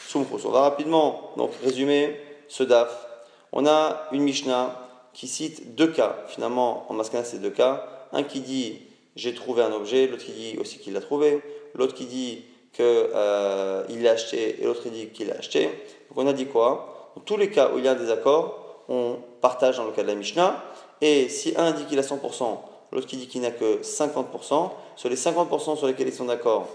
Soumchrous. 0.07 0.45
On 0.45 0.51
va 0.51 0.61
rapidement 0.61 1.31
donc 1.37 1.51
résumer 1.63 2.17
ce 2.47 2.63
DAF. 2.63 3.07
On 3.51 3.65
a 3.65 4.07
une 4.11 4.23
Mishnah 4.23 4.79
qui 5.13 5.27
cite 5.27 5.75
deux 5.75 5.87
cas, 5.87 6.15
finalement 6.27 6.85
en 6.89 6.93
masculin 6.93 7.23
c'est 7.23 7.41
deux 7.41 7.49
cas. 7.49 7.85
Un 8.13 8.23
qui 8.23 8.39
dit 8.39 8.79
j'ai 9.15 9.33
trouvé 9.33 9.61
un 9.61 9.71
objet, 9.73 10.07
l'autre 10.07 10.23
qui 10.23 10.31
dit 10.31 10.57
aussi 10.59 10.79
qu'il 10.79 10.93
l'a 10.93 11.01
trouvé, 11.01 11.41
l'autre 11.75 11.93
qui 11.93 12.05
dit 12.05 12.45
qu'il 12.73 12.85
euh, 12.85 13.85
l'a 13.87 14.11
acheté 14.11 14.61
et 14.61 14.65
l'autre 14.65 14.89
dit 14.89 15.07
qu'il 15.09 15.27
l'a 15.27 15.35
acheté. 15.35 15.65
Donc 16.09 16.17
on 16.17 16.27
a 16.27 16.33
dit 16.33 16.47
quoi? 16.47 17.11
Dans 17.15 17.21
tous 17.21 17.37
les 17.37 17.49
cas 17.49 17.69
où 17.73 17.77
il 17.77 17.85
y 17.85 17.87
a 17.87 17.91
un 17.91 17.95
désaccord, 17.95 18.83
on 18.89 19.17
partage 19.41 19.77
dans 19.77 19.85
le 19.85 19.91
cas 19.91 20.01
de 20.01 20.07
la 20.07 20.15
Mishnah. 20.15 20.63
Et 20.99 21.29
si 21.29 21.53
un 21.55 21.71
dit 21.71 21.85
qu'il 21.85 21.99
a 21.99 22.01
100%, 22.01 22.57
l'autre 22.91 23.07
qui 23.07 23.17
dit 23.17 23.27
qu'il 23.27 23.41
n'a 23.41 23.51
que 23.51 23.81
50%, 23.81 24.71
sur 24.95 25.09
les 25.09 25.15
50% 25.15 25.77
sur 25.77 25.87
lesquels 25.87 26.07
ils 26.07 26.13
sont 26.13 26.25
d'accord, 26.25 26.67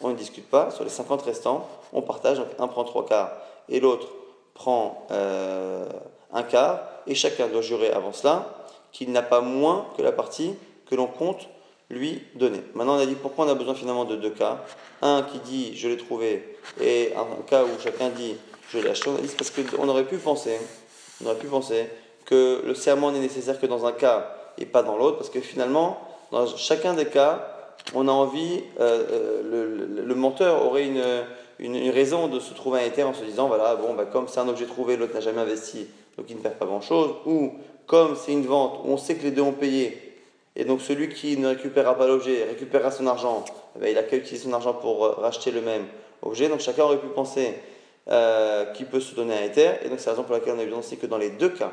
on 0.00 0.08
ne 0.08 0.14
discute 0.14 0.48
pas. 0.48 0.70
Sur 0.70 0.84
les 0.84 0.90
50 0.90 1.22
restants, 1.22 1.68
on 1.92 2.02
partage. 2.02 2.38
Donc 2.38 2.48
un 2.58 2.66
prend 2.66 2.84
trois 2.84 3.06
quarts 3.06 3.32
et 3.68 3.80
l'autre 3.80 4.08
prend 4.54 5.06
euh, 5.10 5.88
un 6.32 6.42
quart. 6.42 6.80
Et 7.06 7.14
chacun 7.14 7.48
doit 7.48 7.62
jurer 7.62 7.90
avant 7.90 8.12
cela 8.12 8.64
qu'il 8.92 9.12
n'a 9.12 9.22
pas 9.22 9.40
moins 9.40 9.86
que 9.96 10.02
la 10.02 10.12
partie 10.12 10.54
que 10.86 10.94
l'on 10.94 11.06
compte 11.06 11.48
lui 11.90 12.22
donner. 12.34 12.60
Maintenant, 12.74 12.96
on 12.96 13.00
a 13.00 13.06
dit 13.06 13.14
pourquoi 13.14 13.46
on 13.46 13.48
a 13.48 13.54
besoin 13.54 13.74
finalement 13.74 14.04
de 14.04 14.16
deux 14.16 14.30
cas? 14.30 14.64
Un 15.02 15.22
qui 15.22 15.38
dit 15.38 15.76
je 15.76 15.88
l'ai 15.88 15.96
trouvé 15.96 16.56
et 16.80 17.12
un 17.16 17.42
cas 17.48 17.64
où 17.64 17.68
chacun 17.82 18.08
dit 18.10 18.36
je 18.70 18.78
l'ai 18.78 18.90
acheté. 18.90 19.10
On 19.10 19.16
a 19.16 19.20
dit 19.20 19.34
parce 19.36 19.50
qu'on 19.50 19.88
aurait 19.88 20.06
pu 20.06 20.16
penser, 20.16 20.58
on 21.22 21.26
aurait 21.26 21.38
pu 21.38 21.46
penser 21.46 21.86
que 22.24 22.62
le 22.64 22.74
serment 22.74 23.12
n'est 23.12 23.20
nécessaire 23.20 23.60
que 23.60 23.66
dans 23.66 23.86
un 23.86 23.92
cas 23.92 24.34
et 24.58 24.66
pas 24.66 24.82
dans 24.82 24.96
l'autre, 24.96 25.18
parce 25.18 25.30
que 25.30 25.40
finalement, 25.40 25.98
dans 26.32 26.46
chacun 26.46 26.94
des 26.94 27.06
cas, 27.06 27.54
on 27.94 28.08
a 28.08 28.12
envie, 28.12 28.62
euh, 28.80 29.04
euh, 29.10 30.02
le, 30.04 30.14
menteur 30.14 30.64
aurait 30.64 30.86
une, 30.86 31.04
une, 31.58 31.90
raison 31.90 32.28
de 32.28 32.40
se 32.40 32.54
trouver 32.54 32.80
un 32.80 32.84
éther 32.84 33.06
en 33.06 33.12
se 33.12 33.24
disant 33.24 33.48
voilà, 33.48 33.76
bon, 33.76 33.94
bah, 33.94 34.04
comme 34.06 34.28
c'est 34.28 34.40
un 34.40 34.48
objet 34.48 34.66
trouvé, 34.66 34.96
l'autre 34.96 35.14
n'a 35.14 35.20
jamais 35.20 35.40
investi, 35.40 35.86
donc 36.16 36.26
il 36.30 36.36
ne 36.36 36.40
perd 36.40 36.54
pas 36.54 36.66
grand 36.66 36.80
chose, 36.80 37.14
ou 37.26 37.52
comme 37.86 38.16
c'est 38.16 38.32
une 38.32 38.46
vente 38.46 38.80
où 38.84 38.90
on 38.90 38.96
sait 38.96 39.16
que 39.16 39.24
les 39.24 39.32
deux 39.32 39.42
ont 39.42 39.52
payé, 39.52 40.13
et 40.56 40.64
donc 40.64 40.80
celui 40.80 41.08
qui 41.08 41.36
ne 41.36 41.48
récupérera 41.48 41.96
pas 41.96 42.06
l'objet 42.06 42.44
récupérera 42.44 42.90
son 42.90 43.06
argent, 43.06 43.44
eh 43.76 43.80
ben, 43.80 43.88
il 43.90 43.98
a 43.98 44.02
qu'à 44.02 44.16
utiliser 44.16 44.44
son 44.44 44.52
argent 44.52 44.74
pour 44.74 45.04
euh, 45.04 45.10
racheter 45.12 45.50
le 45.50 45.60
même 45.60 45.86
objet, 46.22 46.48
donc 46.48 46.60
chacun 46.60 46.84
aurait 46.84 46.98
pu 46.98 47.08
penser 47.08 47.54
qu'il 48.74 48.84
peut 48.84 49.00
se 49.00 49.14
donner 49.14 49.34
un 49.34 49.44
éther, 49.44 49.78
et 49.82 49.88
donc 49.88 49.98
c'est 49.98 50.06
la 50.06 50.12
raison 50.12 50.24
pour 50.24 50.34
laquelle 50.34 50.52
on 50.54 50.58
a 50.58 50.62
évidencié 50.62 50.98
que 50.98 51.06
dans 51.06 51.16
les 51.16 51.30
deux 51.30 51.48
cas, 51.48 51.72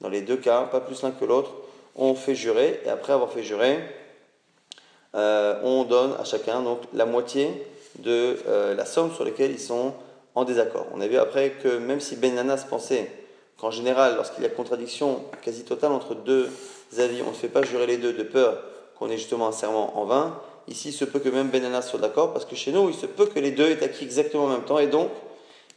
dans 0.00 0.08
les 0.08 0.22
deux 0.22 0.38
cas, 0.38 0.62
pas 0.62 0.80
plus 0.80 1.02
l'un 1.02 1.10
que 1.10 1.24
l'autre, 1.26 1.50
on 1.96 2.14
fait 2.14 2.34
jurer, 2.34 2.80
et 2.84 2.88
après 2.88 3.12
avoir 3.12 3.30
fait 3.30 3.42
jurer, 3.42 3.78
euh, 5.14 5.58
on 5.62 5.84
donne 5.84 6.12
à 6.18 6.24
chacun 6.24 6.62
donc 6.62 6.80
la 6.92 7.06
moitié 7.06 7.50
de 7.98 8.36
euh, 8.46 8.74
la 8.74 8.84
somme 8.84 9.12
sur 9.12 9.24
laquelle 9.24 9.50
ils 9.50 9.58
sont 9.58 9.94
en 10.34 10.44
désaccord. 10.44 10.86
On 10.92 11.00
a 11.00 11.06
vu 11.06 11.16
après 11.16 11.50
que 11.62 11.78
même 11.78 12.00
si 12.00 12.16
Ben 12.16 12.34
Nanas 12.34 12.66
pensait 12.68 13.10
qu'en 13.58 13.70
général, 13.70 14.16
lorsqu'il 14.16 14.42
y 14.42 14.46
a 14.46 14.50
contradiction 14.50 15.24
quasi 15.42 15.64
totale 15.64 15.92
entre 15.92 16.14
deux 16.14 16.48
avis, 16.98 17.22
on 17.22 17.30
ne 17.30 17.34
fait 17.34 17.48
pas 17.48 17.62
jurer 17.62 17.86
les 17.86 17.96
deux 17.96 18.12
de 18.12 18.22
peur 18.22 18.62
qu'on 18.98 19.10
ait 19.10 19.18
justement 19.18 19.48
un 19.48 19.52
serment 19.52 19.98
en 19.98 20.04
vain, 20.04 20.40
ici 20.68 20.88
il 20.88 20.92
se 20.92 21.04
peut 21.04 21.18
que 21.18 21.28
même 21.28 21.50
Ben 21.50 21.62
Nanas 21.62 21.82
soit 21.82 22.00
d'accord, 22.00 22.32
parce 22.32 22.44
que 22.44 22.56
chez 22.56 22.72
nous, 22.72 22.88
il 22.88 22.94
se 22.94 23.06
peut 23.06 23.26
que 23.26 23.38
les 23.38 23.50
deux 23.50 23.68
aient 23.68 23.82
acquis 23.82 24.04
exactement 24.04 24.44
en 24.44 24.48
même 24.48 24.64
temps, 24.64 24.78
et 24.78 24.86
donc 24.86 25.10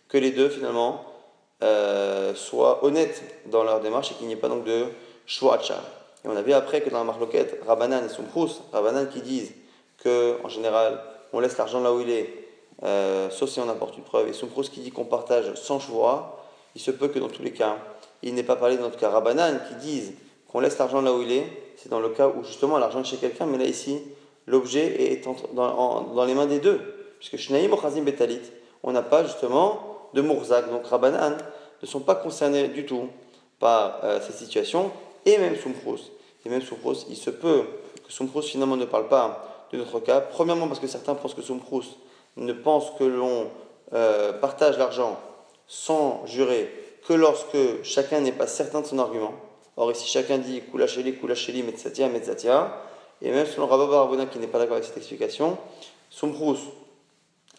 que 0.07 0.17
les 0.17 0.31
deux 0.31 0.49
finalement 0.49 1.05
euh, 1.63 2.33
soient 2.35 2.83
honnêtes 2.85 3.21
dans 3.47 3.63
leur 3.63 3.81
démarche 3.81 4.11
et 4.11 4.15
qu'il 4.15 4.27
n'y 4.27 4.33
ait 4.33 4.37
pas 4.37 4.49
donc 4.49 4.63
de 4.63 4.85
à 5.43 5.59
et 6.25 6.27
on 6.27 6.35
a 6.35 6.41
vu 6.41 6.53
après 6.53 6.81
que 6.81 6.89
dans 6.89 6.97
la 6.97 7.03
marloquette, 7.03 7.61
Rabbanan 7.65 8.05
et 8.05 8.09
Soumprous, 8.09 8.61
Rabbanan 8.73 9.07
qui 9.07 9.21
disent 9.21 9.53
que 10.03 10.37
en 10.43 10.49
général, 10.49 11.01
on 11.33 11.39
laisse 11.39 11.57
l'argent 11.57 11.79
là 11.81 11.93
où 11.93 12.01
il 12.01 12.09
est, 12.09 12.47
euh, 12.83 13.29
sauf 13.29 13.49
si 13.49 13.59
on 13.59 13.69
apporte 13.69 13.95
une 13.97 14.03
preuve, 14.03 14.27
et 14.27 14.33
Soumprous 14.33 14.63
qui 14.63 14.81
dit 14.81 14.91
qu'on 14.91 15.05
partage 15.05 15.53
sans 15.55 15.79
choix, 15.79 16.38
il 16.75 16.82
se 16.82 16.91
peut 16.91 17.08
que 17.08 17.19
dans 17.19 17.29
tous 17.29 17.43
les 17.43 17.51
cas, 17.51 17.77
il 18.23 18.34
n'est 18.34 18.43
pas 18.43 18.55
parlé 18.55 18.77
dans 18.77 18.84
notre 18.84 18.97
cas. 18.97 19.10
Rabbanan 19.10 19.60
qui 19.67 19.75
disent 19.75 20.13
qu'on 20.51 20.60
laisse 20.60 20.77
l'argent 20.77 21.01
là 21.01 21.13
où 21.13 21.21
il 21.21 21.32
est, 21.32 21.45
c'est 21.77 21.89
dans 21.89 21.99
le 21.99 22.10
cas 22.10 22.27
où 22.27 22.43
justement 22.43 22.77
l'argent 22.77 23.01
est 23.01 23.05
chez 23.05 23.17
quelqu'un, 23.17 23.45
mais 23.45 23.58
là 23.58 23.65
ici, 23.65 23.99
l'objet 24.47 25.12
est 25.12 25.27
dans, 25.53 26.25
les 26.25 26.34
mains 26.34 26.45
des 26.45 26.60
deux. 26.60 26.82
Puisque 27.19 27.38
Shnaïm 27.38 27.71
Ochazim 27.73 28.03
Betalit, 28.03 28.41
on 28.84 28.91
n'a 28.91 29.01
pas 29.01 29.23
justement 29.23 30.10
de 30.13 30.21
Mourzak. 30.21 30.69
Donc 30.69 30.86
Rabbanan 30.88 31.38
ne 31.82 31.88
sont 31.88 31.99
pas 31.99 32.15
concernés 32.15 32.67
du 32.69 32.86
tout 32.86 33.08
par 33.60 33.99
euh, 34.03 34.19
cette 34.21 34.36
situation 34.36 34.91
et 35.25 35.38
même 35.38 35.55
Soumprous. 35.55 36.12
Et 36.45 36.49
même 36.49 36.62
Soumprous, 36.62 37.05
il 37.10 37.17
se 37.17 37.29
peut 37.29 37.63
que 38.05 38.12
Soumprous 38.12 38.43
finalement 38.43 38.77
ne 38.77 38.86
parle 38.86 39.08
pas 39.08 39.67
de 39.71 39.77
notre 39.77 39.99
cas. 39.99 40.21
Premièrement 40.21 40.67
parce 40.67 40.79
que 40.79 40.88
certains 40.88 41.15
pensent 41.15 41.34
que 41.34 41.41
Soumprous 41.41 41.97
ne 42.38 42.53
pense 42.53 42.91
que 42.97 43.03
l'on 43.03 43.47
euh, 43.93 44.34
partage 44.34 44.77
l'argent 44.77 45.19
sans 45.69 46.25
jurer 46.25 46.69
que 47.08 47.13
lorsque 47.13 47.84
chacun 47.84 48.19
n'est 48.19 48.34
pas 48.34 48.47
certain 48.47 48.82
de 48.82 48.88
son 48.88 48.99
argument. 48.99 49.34
Or, 49.77 49.91
ici, 49.91 50.08
chacun 50.08 50.39
dit 50.39 50.62
Koula 50.69 50.88
Sheli, 50.88 51.15
Koula 51.15 51.36
Sheli, 51.36 51.63
Metzatia, 51.63 52.10
Metzatia. 52.10 52.82
Et 53.21 53.32
même 53.32 53.45
selon 53.45 53.67
Rabba 53.67 53.86
Barabona, 53.86 54.25
qui 54.25 54.39
n'est 54.39 54.47
pas 54.47 54.60
d'accord 54.60 54.75
avec 54.75 54.86
cette 54.86 54.97
explication, 54.97 55.58
Soumprous 56.10 56.58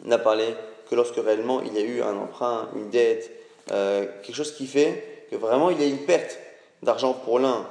n'a 0.03 0.17
parlé 0.17 0.45
que 0.89 0.95
lorsque 0.95 1.15
réellement 1.15 1.61
il 1.61 1.73
y 1.73 1.77
a 1.77 1.81
eu 1.81 2.01
un 2.01 2.17
emprunt, 2.17 2.69
une 2.75 2.89
dette, 2.89 3.31
euh, 3.71 4.05
quelque 4.23 4.35
chose 4.35 4.53
qui 4.53 4.67
fait 4.67 5.25
que 5.31 5.35
vraiment 5.35 5.69
il 5.69 5.79
y 5.79 5.83
a 5.83 5.87
une 5.87 6.05
perte 6.05 6.37
d'argent 6.83 7.13
pour 7.13 7.39
l'un 7.39 7.65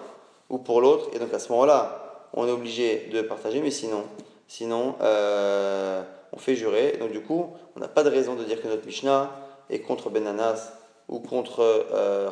ou 0.49 0.59
pour 0.59 0.81
l'autre. 0.81 1.11
Et 1.13 1.19
donc 1.19 1.35
à 1.35 1.39
ce 1.39 1.51
moment-là, 1.53 2.29
on 2.33 2.47
est 2.47 2.53
obligé 2.53 3.09
de 3.13 3.21
partager, 3.23 3.61
mais 3.61 3.71
sinon, 3.71 4.05
sinon 4.49 4.95
euh, 5.03 6.03
on 6.33 6.39
fait 6.39 6.55
jurer. 6.55 6.97
Donc 6.99 7.11
du 7.11 7.21
coup, 7.21 7.53
on 7.77 7.81
n'a 7.81 7.89
pas 7.89 8.05
de 8.05 8.11
raison 8.11 8.37
de 8.37 8.45
dire 8.45 8.63
que 8.63 8.69
notre 8.69 8.87
Mishnah 8.87 9.31
et 9.71 9.81
contre 9.81 10.11
Benanas 10.11 10.73
ou 11.09 11.21
contre 11.21 11.61
euh, 11.61 12.31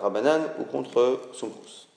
ou 0.60 0.64
contre 0.64 1.20
Sumrus. 1.32 1.87